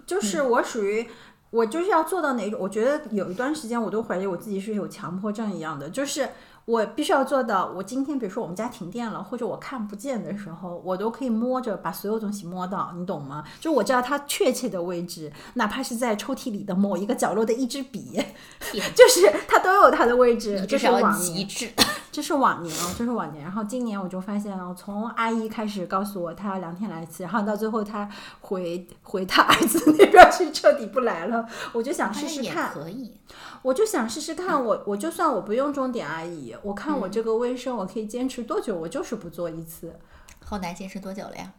[0.07, 1.07] 就是我属于。
[1.51, 2.57] 我就是要做到哪种？
[2.61, 6.29] 我觉得有一段时间我都怀疑我自己是有强迫症一样的，就是
[6.63, 7.73] 我必须要做到。
[7.75, 13.43] 我今天比如说我们家停电了，或者我看不见的时候，我都可以摸着把所有东西摸到，你懂吗？
[13.59, 18.17] 就我知道它确切的位置，哪怕是在抽屉里的某一个角落的一支笔，
[18.95, 20.55] 就是它都有它的位置。
[20.55, 21.69] 这你这是要极致。
[22.11, 23.43] 这是往年啊，这是往年。
[23.43, 28.09] 然后今年我就发现了，从阿姨开始告诉我她要两天来一次，然后到最后她
[28.41, 32.73] 回回她儿子那边去彻底不来了，我就想试试看。
[32.73, 33.17] 可以，
[33.61, 39.95] 我就想试试看，我我就算我不用钟点阿姨，我看我这个卫生我可以坚持多久，我就是不做一次。
[40.43, 41.53] 后来坚持多久了呀？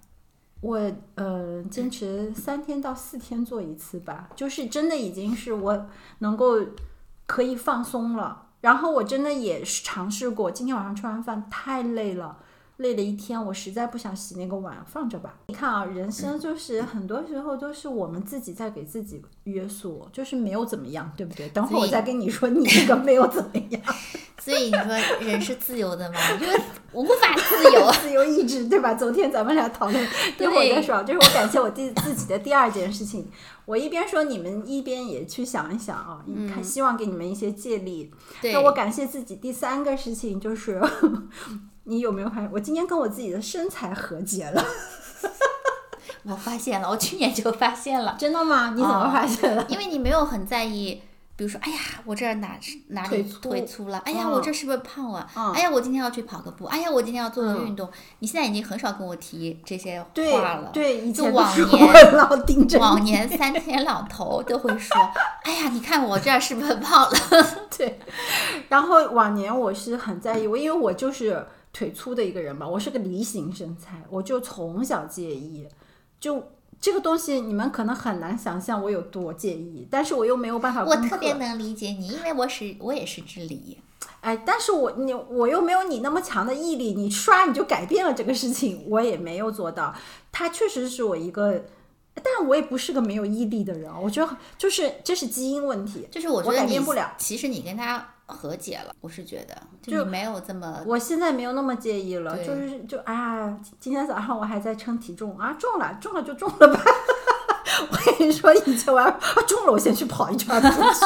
[0.60, 0.78] 我
[1.16, 5.86] 呃坚持三天到四天做一次吧，就是真的已经是我
[6.18, 6.58] 能够
[7.26, 8.50] 可以放松了。
[8.62, 12.38] 然后我真的也是尝试过，今天晚上吃完饭太累了。
[12.78, 15.34] 累了一天，我实在不想洗那个碗，放着吧。
[15.46, 21.48] 你看啊，人生就是很多时候都是我们自己在给自己约束，就是没有怎么样，对不对？
[21.50, 23.82] 等会儿我再跟你说你这个没有怎么样。
[24.44, 24.86] 所以你说
[25.20, 26.18] 人是自由的吗？
[26.40, 26.60] 因为
[26.92, 27.90] 无法自由。
[28.02, 28.94] 自由意志，对吧？
[28.94, 30.04] 昨天咱们俩讨论，
[30.38, 31.02] 一会儿再说。
[31.04, 33.30] 这是我感谢我自自己的第二件事情。
[33.64, 38.12] 我一边说，你们一边也去想一想啊，看希望给你们一些借力。
[38.40, 40.82] 对那我感谢自己第三个事情就是，
[41.84, 44.64] 你有没有发现，我今天跟我自己的身材和解了？
[46.24, 48.72] 我发现了，我去年就发现了，真的吗？
[48.74, 49.64] 你怎么发现的？
[49.68, 51.00] 因为你没有很在意。
[51.42, 52.56] 比如说，哎呀，我这儿哪
[52.90, 53.98] 哪里腿粗了？
[54.04, 55.28] 哎呀，嗯我这是不是胖了？
[55.36, 56.66] 嗯哎呀，我今天要去跑个步。
[56.66, 57.90] 哎呀，我今天要做个运动。
[58.20, 60.70] 你现在已经很少跟我提这些话了。
[60.72, 64.96] 对，以就前往年老盯着往年三天两头都会说
[65.42, 67.18] ：“哎呀，你看我这儿是不是胖了
[67.76, 67.98] 对，
[68.68, 75.66] 然后往年我是很在意，我因为我就是腿粗的一个人嘛，我是个梨形身材，我就从小介意，
[76.20, 76.40] 就
[76.82, 83.78] 这个东西你们可能很难想象我有多介意，但是我又没有办法？”我特别能理解你，因为我是我也是只梨。
[84.20, 89.94] 哎，但是我你我又没有你那么强的毅力，你刷你就改变了这个事情，我也没有做到。
[90.32, 91.64] 他确实是我一个，
[92.14, 97.14] 但我也不是个没有毅力的人，我觉得就是这是基因问题，就是我觉得你改变不了。
[97.16, 106.80] 其实你跟他和解了，我是觉得就没有这么我现在没有那么介意了，就是就啊，今天早上我还在称体重啊，重了，重了就重了吧。
[107.90, 111.04] 我跟你说，以前我要啊重了，我先去跑一圈儿，不去。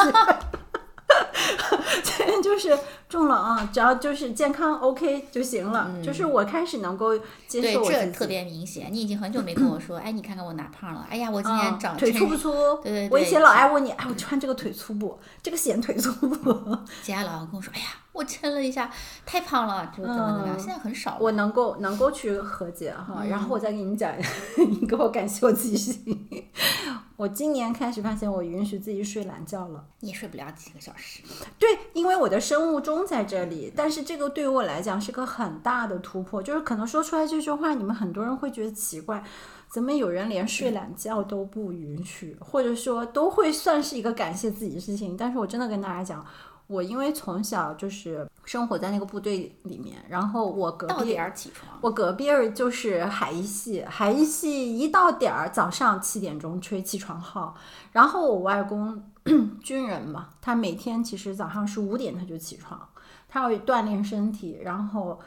[2.43, 2.77] 就是
[3.09, 5.89] 重了啊，只要就是健康 OK 就行了。
[6.03, 7.17] 就是我开始能够
[7.47, 8.05] 接受我自己。
[8.05, 8.87] 这特别明显。
[8.91, 11.07] 你已经很久没跟我说， 哎，你看看我哪胖了？
[11.09, 12.51] 哎呀，我今天嗯长抻腿粗不粗？
[12.83, 15.17] 对对对我以前老爱问你，哎，我穿这个腿粗不？
[15.41, 16.77] 这个显腿粗不？
[17.01, 18.91] 姐还老跟我说，哎呀，我称了一下，
[19.25, 20.57] 太胖了，就怎么怎么样。
[20.57, 21.17] 嗯现在很少了。
[21.21, 24.11] 我能够能够去和解哈，然后我再给你们讲
[24.57, 26.47] 一个我感谢我自己。
[27.15, 31.23] 我今年开始发现我允许自己睡懒觉了，你也睡不了几个小时。
[31.57, 39.23] 对，因为我的生物钟在这里，但是这个对于我来讲是个很大的突破，就是可能说出来这句话，你们很多人会觉得奇怪，
[39.69, 46.25] 怎么有人连睡懒觉都不允许，或者说都会算是一个感谢自己的事情，但是我真的跟大家讲。
[46.67, 51.77] 我因为从小就是生活在那个部队里面，然后我隔壁点儿起床。
[51.79, 57.55] 我隔壁儿就是海一系，海一系一到点儿早上七点钟吹起床号，
[57.93, 59.01] 然后我外公
[59.63, 62.87] 军人嘛，他每天其实早上是五点他就起床，
[63.27, 65.19] 他要锻炼身体，然后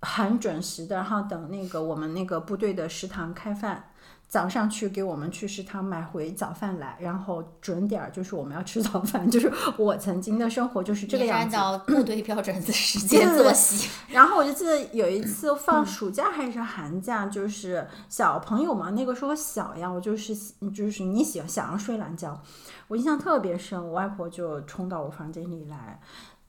[0.00, 3.90] 很准时的，然后等那个我们那个部队的食堂开饭。
[4.34, 11.44] 早上去给我们去食堂买回早饭来，然后准点儿就是我们要吃早饭，就是我曾经的生活就是这个样子。
[11.44, 13.88] 按照部队标准的时间作息。
[14.10, 20.34] 然后我就记得有一次放暑假还是寒假，就是小朋友嘛，那个时候小呀，我就是
[20.74, 22.42] 就是你喜想要睡懒觉，
[22.88, 26.00] 我印象特别深，我外婆就冲到我房间里来。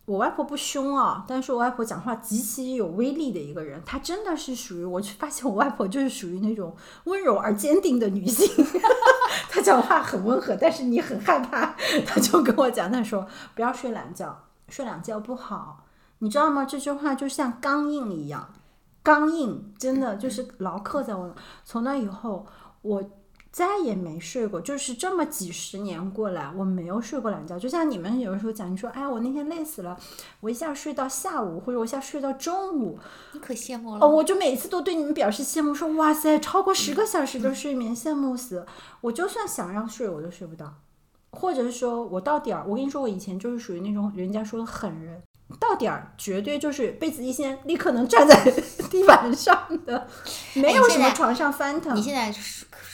[0.06, 8.48] 我外婆不凶啊，但是我外婆讲话极其有威力的一个人，她真的是属于，我就发现我外婆就是属于那种温柔而坚定的女性，
[9.50, 11.76] 她讲话很温和，但是你很害怕。
[12.06, 15.86] 她就跟我讲，她说不要睡懒觉，睡懒觉不好，
[16.20, 16.66] 你知道吗？
[16.66, 18.54] 这句话就像钢印一样，
[19.02, 21.36] 钢印真的就是 牢刻在我。
[21.64, 22.46] 从那以后，
[22.84, 23.04] 我
[23.56, 27.58] 再也没睡过，就是这么几十年过来，我没有睡过懒觉。
[27.58, 29.98] 就像你们有的时候讲，你说，哎，我那天累死了，
[30.42, 33.00] 我一下睡到下午，或者我一下睡到中午，
[33.32, 34.16] 你可羡慕了哦，了。
[34.16, 38.66] 我就每次都对你们表示羡慕，说哇塞，超过十个小时的睡眠，羡慕死。
[39.00, 40.74] 我就算想让睡，我都睡不到，
[41.32, 45.24] 或者是说我到点儿，我跟你说，我以前就是属于那种人家说的狠人，
[45.62, 48.36] 到点儿绝对就是被子一掀，立刻能站在
[48.92, 50.06] 地板上的，
[50.56, 52.02] 没有什么床上翻腾你。
[52.02, 52.30] 现在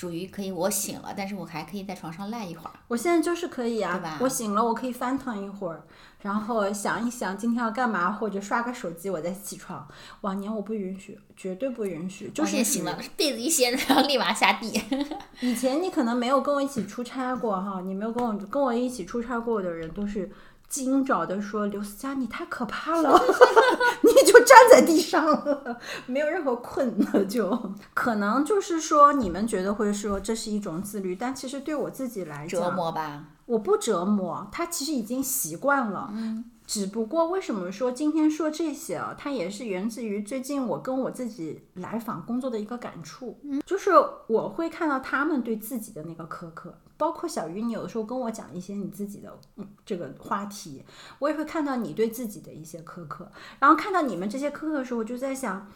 [0.01, 2.71] 属属于可以，我醒了，但是我还可以在床上赖一会儿。
[2.87, 5.83] 我现在就是可以啊我醒了，我可以翻腾一会儿，
[6.21, 9.87] 然后想一想今天要干嘛，或者刷个手机，我再起床。
[10.21, 14.81] 往年我不允许，绝对不允许，就是醒了，被子一掀，然后立马下地。
[15.39, 20.27] 以前你可能没有跟我一起出差过哈，你没有跟我跟我一起出差过的人都是
[20.71, 23.21] 惊着的说：“刘思佳，你太可怕了，
[24.01, 36.09] 你就站在地上了，没有任何困的就可能就是说你们觉得会说这是一种自律，但其实对我自己来折，磨吧，我不折磨，他其实已经习惯了。
[36.13, 39.13] 嗯，只不过为什么说今天说这些啊？
[39.17, 43.37] 它也是源自于最近我跟我自己来访工作的一个感触。
[43.43, 43.91] 嗯，就是
[44.27, 50.83] 我会看到他们对自己的那个苛刻，包括小鱼，你有的时候跟我讲一些你自己的嗯这个话题，
[51.17, 53.27] 我也会看到你对自己的一些苛刻，
[53.57, 55.67] 然后看到你们这些苛刻的时候，我就在想，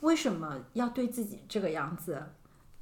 [0.00, 2.22] 为什么要对自己这个样子？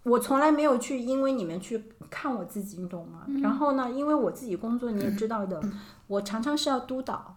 [0.04, 3.26] 我从来没有去因为你们去看我自己，你懂吗？
[3.42, 5.60] 然后呢，因为我自己工作你也知道的，
[6.06, 7.34] 我常常是要督导，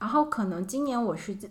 [0.00, 1.48] 然后可能今年我是接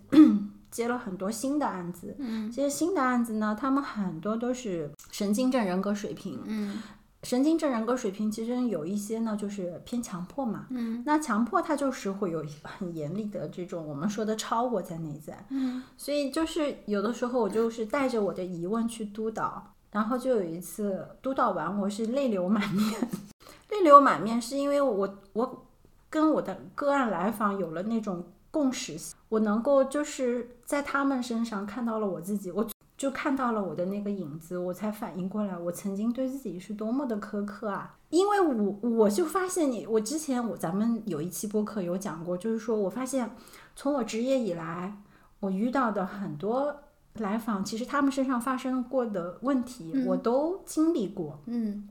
[0.70, 6.78] 接了很多新的案子，嗯这些新的案子呢，他们很多都是神经症人格水平，嗯
[7.24, 10.68] 神经症人格水平其实有一些呢，就是偏强迫嘛。
[10.70, 11.04] 嗯。
[11.06, 15.84] 那强迫它就是会有很严厉的这种我们说的超我在内在，嗯。
[15.98, 23.10] 所以就是有的时候我就是带着我的疑问去督导，然后就有一次督导完我是泪流满面，
[23.70, 25.66] 泪流满面是因为我我
[26.10, 28.98] 跟我的个案来访有了那种共识，
[29.28, 32.66] 我能够就是在他们身上看到了我自己，我
[33.00, 37.98] 就看到了我的那个影子，我才反应过来，我曾经对自己是多么的苛刻啊！
[38.10, 43.34] 因为我我就发现你，我之前我咱们有一期播客有讲过，就是说我发现
[43.74, 45.02] 从我职业以来，
[45.40, 46.76] 我遇到的很多
[47.14, 51.40] 来访，其实他们身上发生过的问题，我都经历过。
[51.46, 51.88] 嗯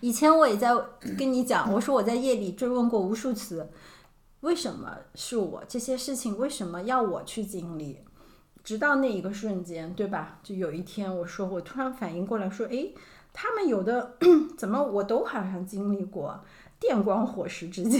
[0.00, 0.74] 以前我也在
[1.18, 3.68] 跟你讲，我说我在夜里追问过无数次，
[4.40, 7.98] 为什么是我这些事情为什么要我去经历？
[8.68, 10.38] 直到那一个瞬间，对吧？
[10.42, 12.94] 就有一天，我说我突然反应过来，说，诶，
[13.32, 14.18] 他们有的
[14.58, 16.38] 怎么我都好像经历过，
[16.78, 17.98] 电光火石之间。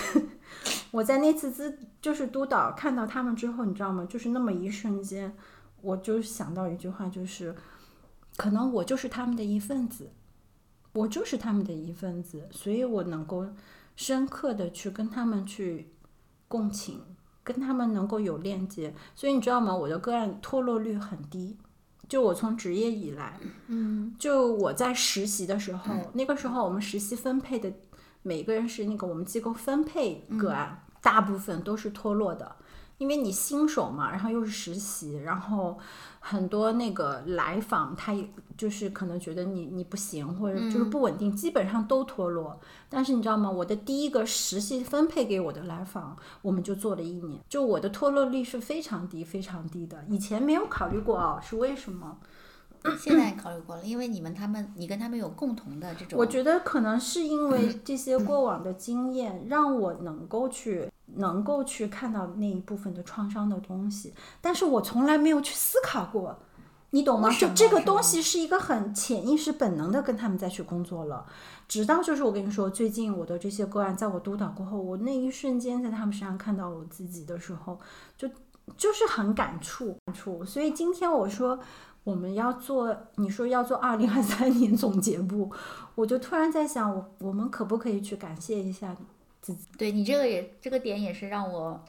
[0.92, 4.06] 我在那次咨就是督导看到他们之后，你知道吗？
[4.06, 5.34] 就是那么一瞬间，
[5.80, 7.56] 我就想到一句话，就是
[8.36, 10.10] 可能我就是他们的一份子。
[10.92, 13.46] 我就是他们的一份子，所以我能够
[13.96, 15.88] 深刻的去跟他们去
[16.46, 17.00] 共情，
[17.48, 18.94] 跟他们能够有链接。
[19.14, 19.74] 所以你知道吗？
[19.74, 21.56] 我的个案脱落率很低。
[22.06, 27.70] 就我从职业以来，嗯就我在实习的时候，那个时候我们实习分配的
[28.22, 32.56] 每个人是那个我们机构分配个案，大部分都是脱落的。
[32.98, 35.78] 因为你新手嘛，然后又是实习，然后
[36.20, 42.60] 很多那个来访，他也就是可能觉得你你不行，或者就是不稳定，基本上都脱落。
[42.88, 43.50] 但是你知道吗？
[43.50, 52.18] 我的第一个实习分配给我的来访，我们就做了一年，就我的脱落率是非常低非常低的，以前没有考虑过哦，是为什么？
[52.96, 66.38] 现在考虑过了，因为你们他们，你跟他们有共同的这种，我觉得可能是因为这些 过往的经验，让我能够去能够去看到那一部分的创伤的东西，但是我从来没有去思考过，
[66.90, 67.30] 你懂吗？
[67.30, 71.26] 就这个东西是一个很潜意识本能的跟他们再去工作了，
[71.66, 77.78] 直到就是我跟你说，最近我的这些个案，在我督导过后，我那一瞬间在他们身上看到我自己的时候，
[78.16, 78.28] 就
[78.76, 80.44] 就是很感触，感触。
[80.44, 81.58] 所以今天我说
[82.04, 85.50] 我们要做，你说要做二零二三年总结部，
[85.94, 88.94] 我就突然在想，我我们可不可以去感谢一下
[89.76, 91.84] 对你这个也这个点也是让我，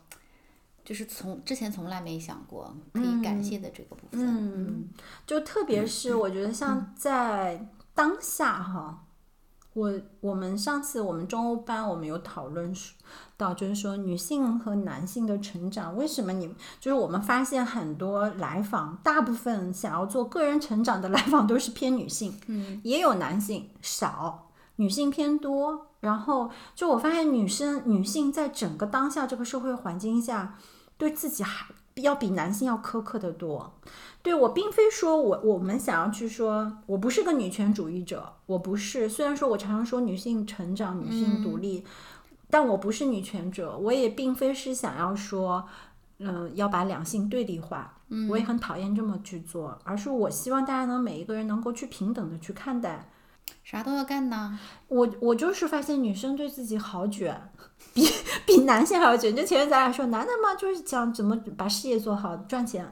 [0.84, 4.20] 就是从之前从来没想过可以感谢的这个部分。
[4.22, 4.90] 嗯，
[5.26, 9.06] 就特别是我觉得像在当下哈，
[9.74, 12.74] 我我们上次我们中欧班我们有讨论
[13.38, 16.48] 到，就是说女性和男性的成长，为什么你
[16.80, 24.49] 就是我们发现很多来访，大部分想要做个人成长的来访都是偏女性，嗯，也有男性少，
[24.80, 25.88] 女性偏多。
[26.02, 30.58] 然后就我发现女生女性在整个当下这个社会环境下，
[30.98, 33.74] 对自己还要比男性要苛刻的多。
[34.22, 39.10] 对我并非说我我们想要去说，我不是个女权主义者，我不是。
[39.10, 41.84] 虽然说我常常说女性成长、女性独立，
[42.50, 45.68] 但我不是女权者，我也并非是想要说，
[46.20, 47.96] 嗯、要把两性对立化。
[48.30, 53.12] 我也很讨厌这么去做，而是我希望大家能每一个人能够去平等的去看待。
[53.64, 54.58] 啥都要干呢。
[54.88, 57.52] 我我就是发现女生对自己好卷，
[57.94, 58.08] 比
[58.46, 59.36] 比男性还要卷。
[59.36, 62.92] 就前面咱俩说，男的嘛就是讲怎么把事业做好，赚钱，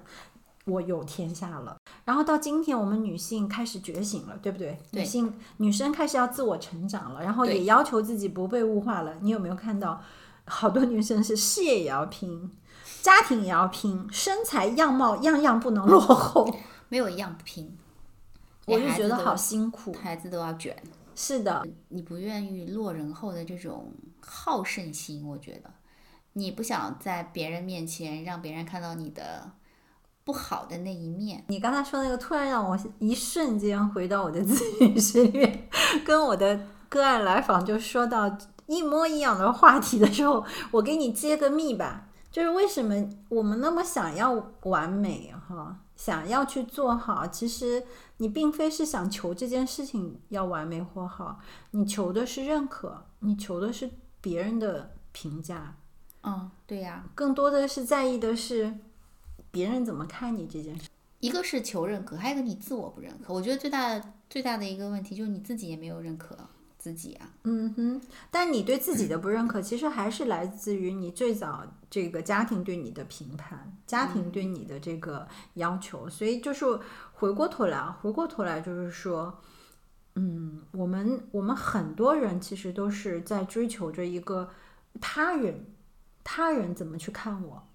[0.66, 1.78] 我有天下了。
[2.06, 4.80] 然后到今天，我们女性开始觉醒了，对不对？
[4.92, 9.16] 对女性女生开始要自我成长了，然后也要求自己不被物化了。
[9.22, 10.00] 你有没有看到，
[10.46, 12.52] 好多女生是事业也要拼，
[13.02, 16.56] 家庭也要拼，身材样貌样样不能落后。
[16.90, 17.78] 没有一样不拼，
[18.68, 19.94] 我就觉得好辛苦。
[19.94, 20.76] 孩子都要卷。
[21.16, 25.72] 是的，你不愿意落人后的这种好胜心，我觉得
[26.34, 29.50] 你不想在别人面前让别人看到你的
[30.24, 31.44] 不好的那一面。
[31.48, 35.68] 你刚才说那个，突然让我一瞬间回到我的咨询室里面，
[36.06, 38.38] 跟我的个案来访就说到
[38.68, 47.84] 一模一样的话题的时候，我给你揭个密吧，就是为什么我们那么想要完美哈，想要去做好，其实
[48.18, 51.40] 你并非是想求这件事情要完美或好，
[51.72, 53.90] 你求的是认可，你求的是
[54.22, 55.76] 别人的评价，
[56.24, 58.76] 嗯，对呀、更多的是在意的是
[59.52, 60.88] 别人怎么看你这件事。
[61.20, 63.34] 一个是求认可，还有一个你自我不认可。
[63.34, 66.38] 我觉得最大的最大的一个问题就是你自己也没有认可。
[66.78, 67.30] 自己啊。
[67.44, 76.10] 嗯哼，但你对自己的不认可，其实还是来自于你最早这个家庭对你的评判，家庭对你的这个要求。
[76.10, 76.66] 所以就是
[77.14, 79.40] 回过头来，啊，回过头来就是说，
[80.16, 84.50] 嗯，我们我们很多人其实都是在追求着一个
[85.00, 85.66] 他人，
[86.24, 87.68] 他人怎么去看我，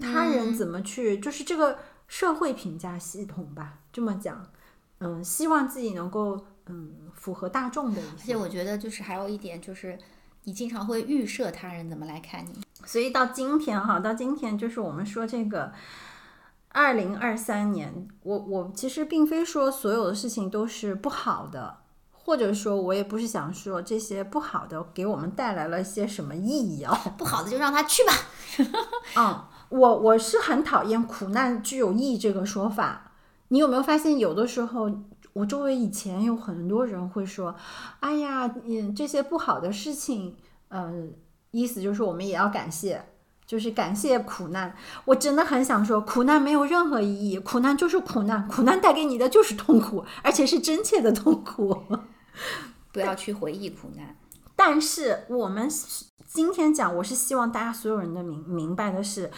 [0.00, 4.50] 他人怎么去，就是这个社会评价系统吧，这么讲，
[4.98, 9.98] 嗯，希望自己能够嗯符合大众的一些而且我觉得就是还有一点就是，
[10.44, 12.54] 你经常会预设他人怎么来看你。
[12.86, 15.70] 所以到今天哈，到今天就是我们说这个
[16.70, 21.80] 二零二三年，我我其实并非说所有的事情都是不好的，
[22.12, 26.98] 或者说我也不是想说这些不好的给我们带来了一些什么意义啊。
[27.18, 28.12] 不好的就让他去吧。
[29.18, 33.12] 嗯，我我是很讨厌“苦难具有意义”这个说法。
[33.48, 34.90] 你有没有发现，有的时候
[35.38, 37.54] 我周围以前有很多人会说
[38.00, 40.36] ：“哎呀，嗯，这些不好的事情，
[40.66, 41.06] 呃，
[41.52, 43.04] 意思就是我们也要感谢，
[43.46, 44.74] 就是感谢苦难。”
[45.06, 51.84] 我真的很想说，苦难没有任何意义，苦难就是苦难，苦难带给你的就是痛苦，而且是真切的痛苦。
[52.90, 54.16] 不要去回忆苦难。
[54.56, 55.70] 但是我们
[56.26, 59.30] 今天讲，我是希望大家所有人都明明白的是，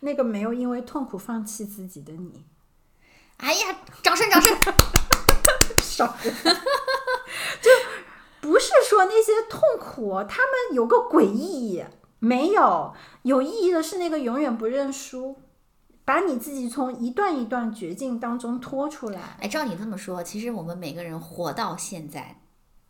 [0.00, 2.44] 那个没有因为痛苦放弃自己的你，
[3.38, 4.54] 哎呀，掌声掌声！
[5.96, 6.16] 少，
[7.60, 7.70] 就
[8.40, 11.84] 不是说那些痛苦，他们有个鬼意义，
[12.18, 15.36] 没有，有意义的是那个永远不认输，
[16.04, 19.36] 把你自己从一段一段绝境当中拖出来。
[19.40, 22.40] 哎，照你这么说，其实我们每个人活到现在，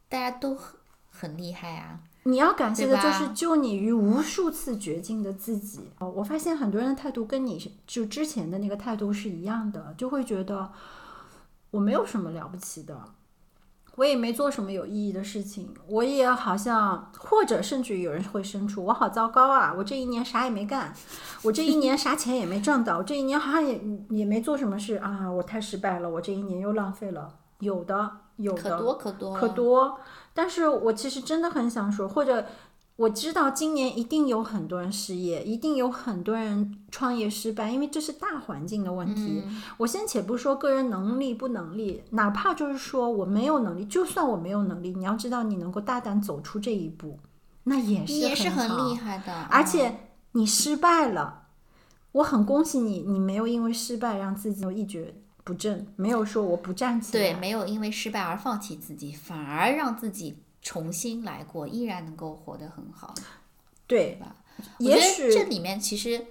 [0.08, 0.76] 大家都很
[1.10, 2.00] 很厉害啊。
[2.24, 5.92] 你要感谢的就是救你于无数次绝境的自己。
[6.00, 10.70] 哦我发现很多人的态度跟你就之前的那个态度是一样的，就会觉得
[11.76, 12.98] 我没有什么了不起的，
[13.96, 20.94] 我也没做什么有意义的事情，我也好像或者甚至于有人会生出我好糟糕啊，我这一年啥也没干，
[21.42, 27.34] 我这一年啥钱也没挣到，我这一年好像也也没做什么事啊，我太失败了，我这一年又浪费了。
[27.60, 29.98] 有的，有的，可多可多可多。
[30.34, 32.44] 但是我其实真的很想说，或者
[32.96, 39.42] 我知道今年一定有很多人失业，一定有很多人创业失败，因为这是大环境的问题。
[39.76, 47.18] 我先且不说个人能力不能力，哪怕就是说我没有能力，就算我没有能力，你要知道你能够大胆走出这一步，
[47.64, 49.98] 那也是也是很好厉害的，而嗯且
[50.32, 51.48] 你失败了，
[52.12, 55.08] 我很恭喜你，你没有因为失败让自己一蹶
[55.44, 57.32] 不振，没有说我不站起来。
[57.32, 63.14] 对，没有因为失败而放弃自己，反而让自己重新来过，依然能够活得很好。
[63.86, 64.34] 对吧
[64.78, 66.26] 也许这里面其实，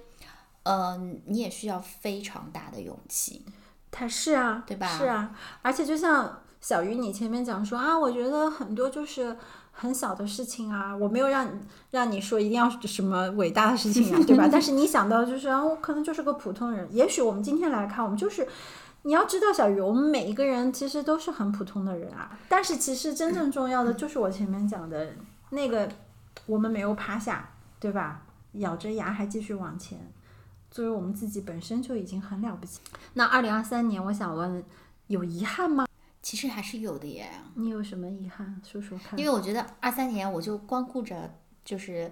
[0.64, 3.46] 嗯、你也需要非常大的勇气。
[3.90, 9.34] 他是啊，对吧是啊，而且就像小鱼你前面讲说啊，我觉得很多就是
[9.72, 11.58] 很小的事情啊，我没有让你
[11.92, 14.46] 让你说一定要什么伟大的事情啊，对吧？
[14.52, 18.46] 但是你想到就是啊，我可能就是个普通人，也许我们今天来看，我们就是。
[19.06, 22.36] 你要知道，小鱼，我们每一个人其实都是很普通的人啊。
[22.48, 25.14] 但是其实真正重要的 就是我前面讲的
[25.50, 25.88] 那个，
[26.46, 27.48] 我们没有趴下，
[27.78, 28.26] 对吧？
[28.54, 30.12] 咬着牙还继续往前，
[30.72, 32.80] 作为我们自己本身就已经很了不起。
[33.14, 34.64] 那二零二三年，我想问，
[35.06, 35.86] 有遗憾吗？
[36.20, 38.60] 其实还是有的耶，你有什么遗憾？
[38.64, 39.16] 说说看。
[39.16, 41.32] 因为我觉得二三年我就光顾着
[41.64, 42.10] 就是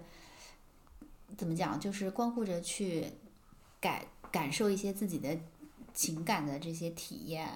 [1.36, 3.04] 怎么讲，就是光顾着去
[3.80, 5.36] 感感受一些自己的
[5.94, 7.48] 情感的这些体验，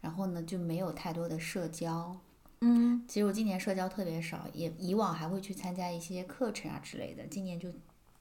[0.00, 2.16] 然后呢就没有太多的社交。
[2.60, 7.68] 嗯其实我今年社交特别少，也以往还会去参加一些课程啊之类的，今年就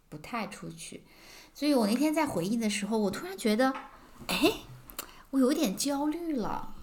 [0.09, 1.03] 不太出去。
[1.53, 3.71] 所以我那天在回忆的时候，我突然觉得，
[4.27, 4.51] 哎，
[5.29, 6.75] 我有点焦虑了。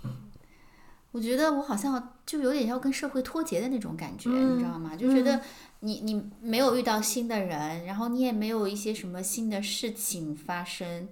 [1.12, 4.94] 我觉得我好像就有点要跟社会脱节的那种感觉，你知道吗？
[4.94, 5.42] 就觉得
[5.80, 11.08] 你你没有遇到新的人，然后你也没有一些什么新的事情发生，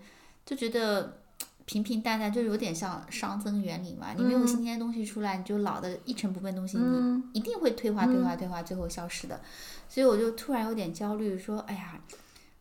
[0.46, 1.20] 就觉得
[1.68, 4.14] 平平淡淡，就有点像熵增原理嘛。
[4.16, 9.38] 你没有新鲜的东西出来，你就老的一成不变东西，你一定会退化、退化、退化，最后消失的。
[9.86, 12.00] 所以我就突然有点焦虑，说：“哎呀，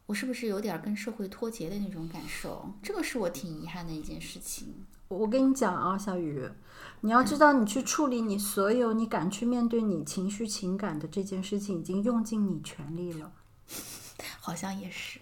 [0.08, 2.70] 我是不是有点儿跟社会脱节的那种感受？
[2.84, 4.74] 这个是我挺遗憾的一件事情。
[5.08, 6.45] 我跟你讲啊，小雨，
[6.99, 13.32] 你要知道，你去处理你所有你敢去面对你情绪情感的这件事情，已经用尽你全力了。
[14.41, 15.22] 好像也是，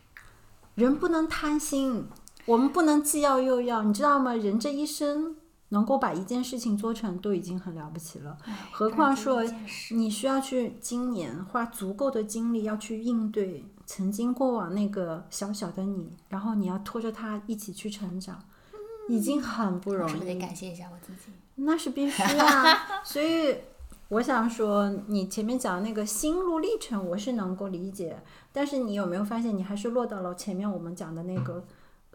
[0.74, 2.08] 人不能贪心，
[2.46, 4.34] 我们不能既要又要，你知道吗？
[4.34, 5.36] 人这一生
[5.70, 8.38] 能够把一件事情做成，都已经很了不起了。
[8.72, 9.43] 何况说
[9.91, 18.43] 你需要去今年花足够的精力要去应对曾经过往那个小小的你，然后你要拖着他一起去成长，
[19.10, 20.39] 已经很不容易我是不是得。
[20.39, 21.32] 感谢一下我自己？
[21.56, 23.56] 那是必须啊，所以
[24.10, 28.22] 我想说，你前面讲的那个心路历程，我是能够理解，
[28.52, 31.64] 但是你有没有发现，你还是落到了前面我们讲的那个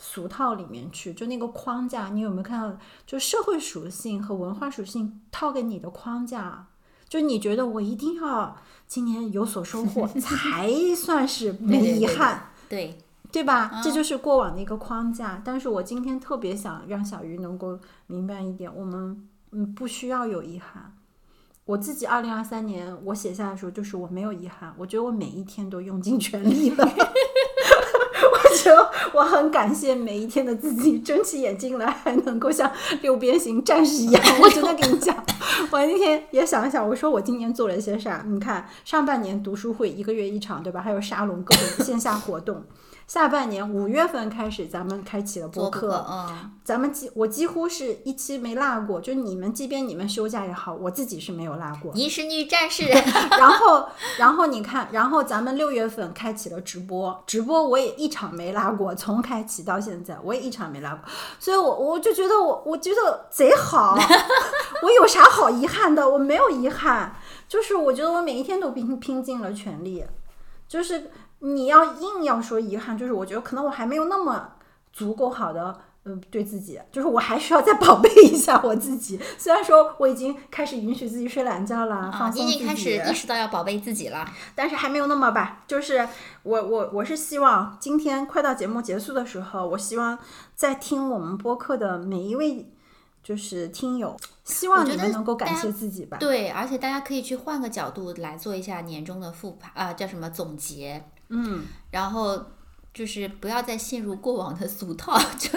[0.03, 6.69] 俗套里面去，就那个框架，你有没有看到，就社会属性和文化属性套给你的框架，
[7.07, 12.51] 就你觉得我一定要今年有所收获， 才算是没遗憾。
[12.67, 12.99] 对，
[13.31, 13.83] 对吧？
[13.85, 15.43] 这就是过往的一个框架。
[15.45, 20.95] 但是我今天特别想让小鱼能够明白一点，我们嗯不需要有遗憾。
[21.67, 26.89] 我自己二零二三年我写下的时候，就是我没有遗憾，我觉得我每一天都用尽全力了。
[29.13, 32.71] 我很感谢每一天的自己，睁起眼睛来还能够像
[33.03, 34.23] 六边形战士一样。
[34.41, 35.17] 我真的跟你讲，
[35.71, 38.25] 我那天也想一想，我说我今年做了一些啥？
[38.27, 40.81] 你看，上半年读书会一个月一场，对吧？
[40.81, 42.63] 还有沙龙各种线下活动。
[43.11, 51.91] 下半年五月份开始，咱们开启了播客，嗯，咱们几我几乎是一期没落过，就你们即便你们休假也好，我自己是没有落过。
[51.93, 52.85] 你是女战士，
[53.37, 61.01] 然后，然后你看，然后咱们六月份开启了直播，直播我也一场没落过，从开启到现在我也一场没落过，
[61.41, 63.99] 所以我我就觉得我我觉得贼好，
[64.85, 66.09] 我有啥好遗憾的？
[66.09, 67.17] 我没有遗憾，
[67.49, 70.05] 就是我觉得我每一天都拼拼尽了全力，
[70.69, 74.53] 就是你要硬要说遗憾，就是我觉得可能我还没有那么
[74.93, 75.81] 足够好的。
[76.07, 79.21] 嗯，对自己，就是我还需要再宝贝一下我自己。
[79.37, 84.27] 虽然说我已经开始允许自己睡懒觉了，啊放，松自己，已经开始意识到要宝贝自己了。
[84.55, 86.09] 但是还没有那么吧，就是
[86.43, 90.19] 我我我是希望今天快到节目结束的时候，我希望
[90.55, 92.73] 在听我们播客的每一位
[93.23, 96.17] 就是听友，希望你们能够感谢自己吧。
[96.19, 102.45] 对，而且大家可以去换个角度来做一下年终的复盘啊、叫什么总结，嗯，然后
[102.93, 105.49] 就是不要再陷入过往的俗套， 就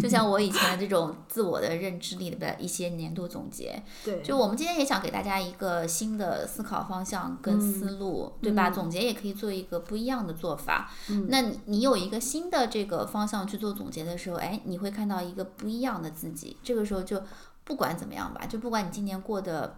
[0.00, 3.80] 就像我以前的这种自我的认知里的一些年度总结。
[4.02, 8.70] 对，就我们今天也想给大家一个新的思考方向跟思路，对吧？
[8.70, 10.90] 嗯总结也可以做一个不一样的做法。
[11.10, 16.56] 嗯那你你有一个新的这个方向去做总结的时候，哎，你会看到一个不一样的自己。
[16.62, 17.22] 这个时候就
[17.64, 19.76] 不管怎么样吧，就不管你今年过的。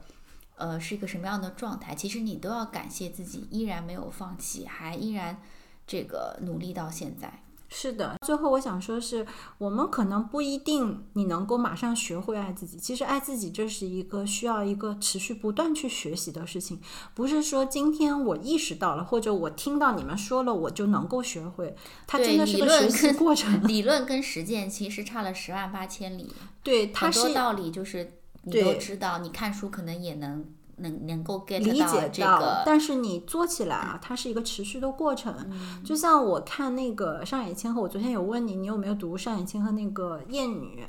[0.60, 1.94] 呃，是一个什么样的状态？
[1.94, 5.40] 其实你都要感谢自己，依然没有放弃，还依然
[5.86, 7.42] 这个努力到现在。
[7.72, 8.16] 是的。
[8.26, 9.24] 最后我想说是，
[9.58, 12.76] 我们可能不一定你能够马上学会爱自己。
[12.78, 16.80] 其实爱自己这是一个需要一个持续不断去学习的事情，
[17.14, 21.76] 不是说今天我意识到了，或者我听到你们说了，我就能够学会。
[22.08, 23.62] 它真的是个学习过程。
[23.68, 26.34] 理论跟实践其实差了十万八千里。
[26.64, 30.44] 对，它是道理就是你都知道，你看书可能也能
[30.76, 32.62] 能能够 get 理解这到，个。
[32.64, 35.34] 但是你做起来啊，它是一个持续的过程。
[35.50, 40.84] 嗯就像我看那个上野千鹤，我昨天有问你，你有没有读上野千鹤那个《厌女》？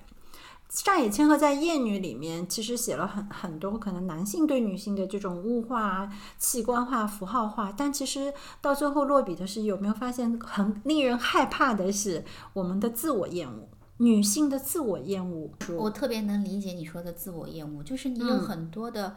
[0.70, 12.24] 上野千鹤在《厌女》里面其实写了很很多可能男性对女性的这种物化、器官化、符号化，但其实到最后落笔的是，有没有发现很令人害怕的是
[12.54, 13.68] 我们的自我厌恶，
[14.02, 15.52] 女性的自我厌恶。
[15.78, 19.16] 我特别能理解你说的自我厌恶，就是你有嗯很多的，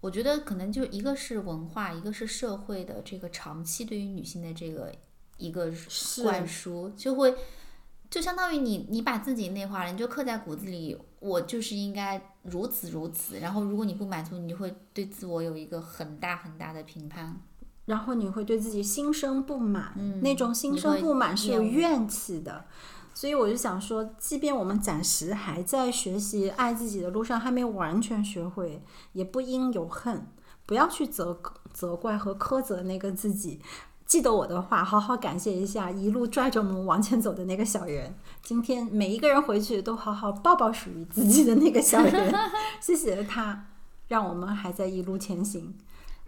[0.00, 4.92] 我觉得可能就一个是文化，一个是社会的这个长期对于女性的这个
[5.38, 5.72] 一个
[6.22, 7.34] 灌输，就会
[8.08, 13.40] 就相当于你你把自己内化了，你就刻在骨子里，我就是应该如此如此。
[13.40, 17.40] 然后如果你不满足，你就会对自我有一个很大很大的评判。
[17.86, 22.64] 然后你会对自己心生不满，嗯那种心生不满是有怨气的。
[23.14, 28.82] 所以我就想说，即便我们暂时还在学习爱自己的路上，还没完全学会，
[29.12, 30.26] 也不应有恨，
[30.66, 31.40] 不要去责
[31.72, 33.60] 责怪和苛责那个自己。
[34.06, 38.14] 记得我的话，好好感谢一下一路拽着我们往前走的那个小人。
[38.42, 42.34] 今天每一个人回去都好好抱抱属于自己的那个小人，
[42.80, 43.66] 谢谢他，
[44.08, 45.74] 让我们还在一路前行。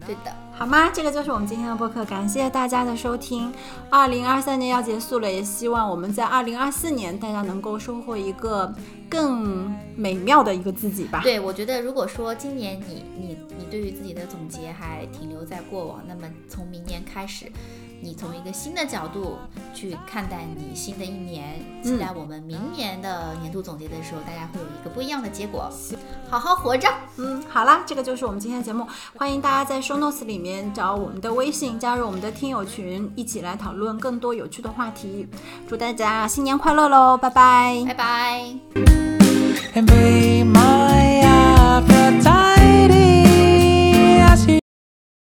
[0.07, 0.91] 对的，好吗？
[0.93, 3.51] 这个就是我们今天的播客，感谢大家的收听。
[3.89, 8.75] 二零二三年要结束了，也希望我们在二零二四年大家能够收获一个
[9.09, 11.21] 更美妙的一个自己吧。
[11.23, 17.51] 对，我觉得如果说今年你你你对于自己的总结还停留在过往，那么从明年开始，
[18.05, 19.39] 你从一个新的角度
[19.73, 25.71] 去看待你新的一年，期待我们明年的年度总结的时候，大家会有一个不一样的结果。
[26.29, 26.87] 好好活着。
[27.17, 28.87] 嗯，好啦，这个就是我们今天的节目，
[29.17, 35.27] 欢迎大家在 show notes 里面找我们的微信，加入我们的听友群，一起来讨论更多有趣的话题。
[35.67, 38.55] 祝大家新年快乐喽，拜拜拜拜。
[39.75, 41.25] and be my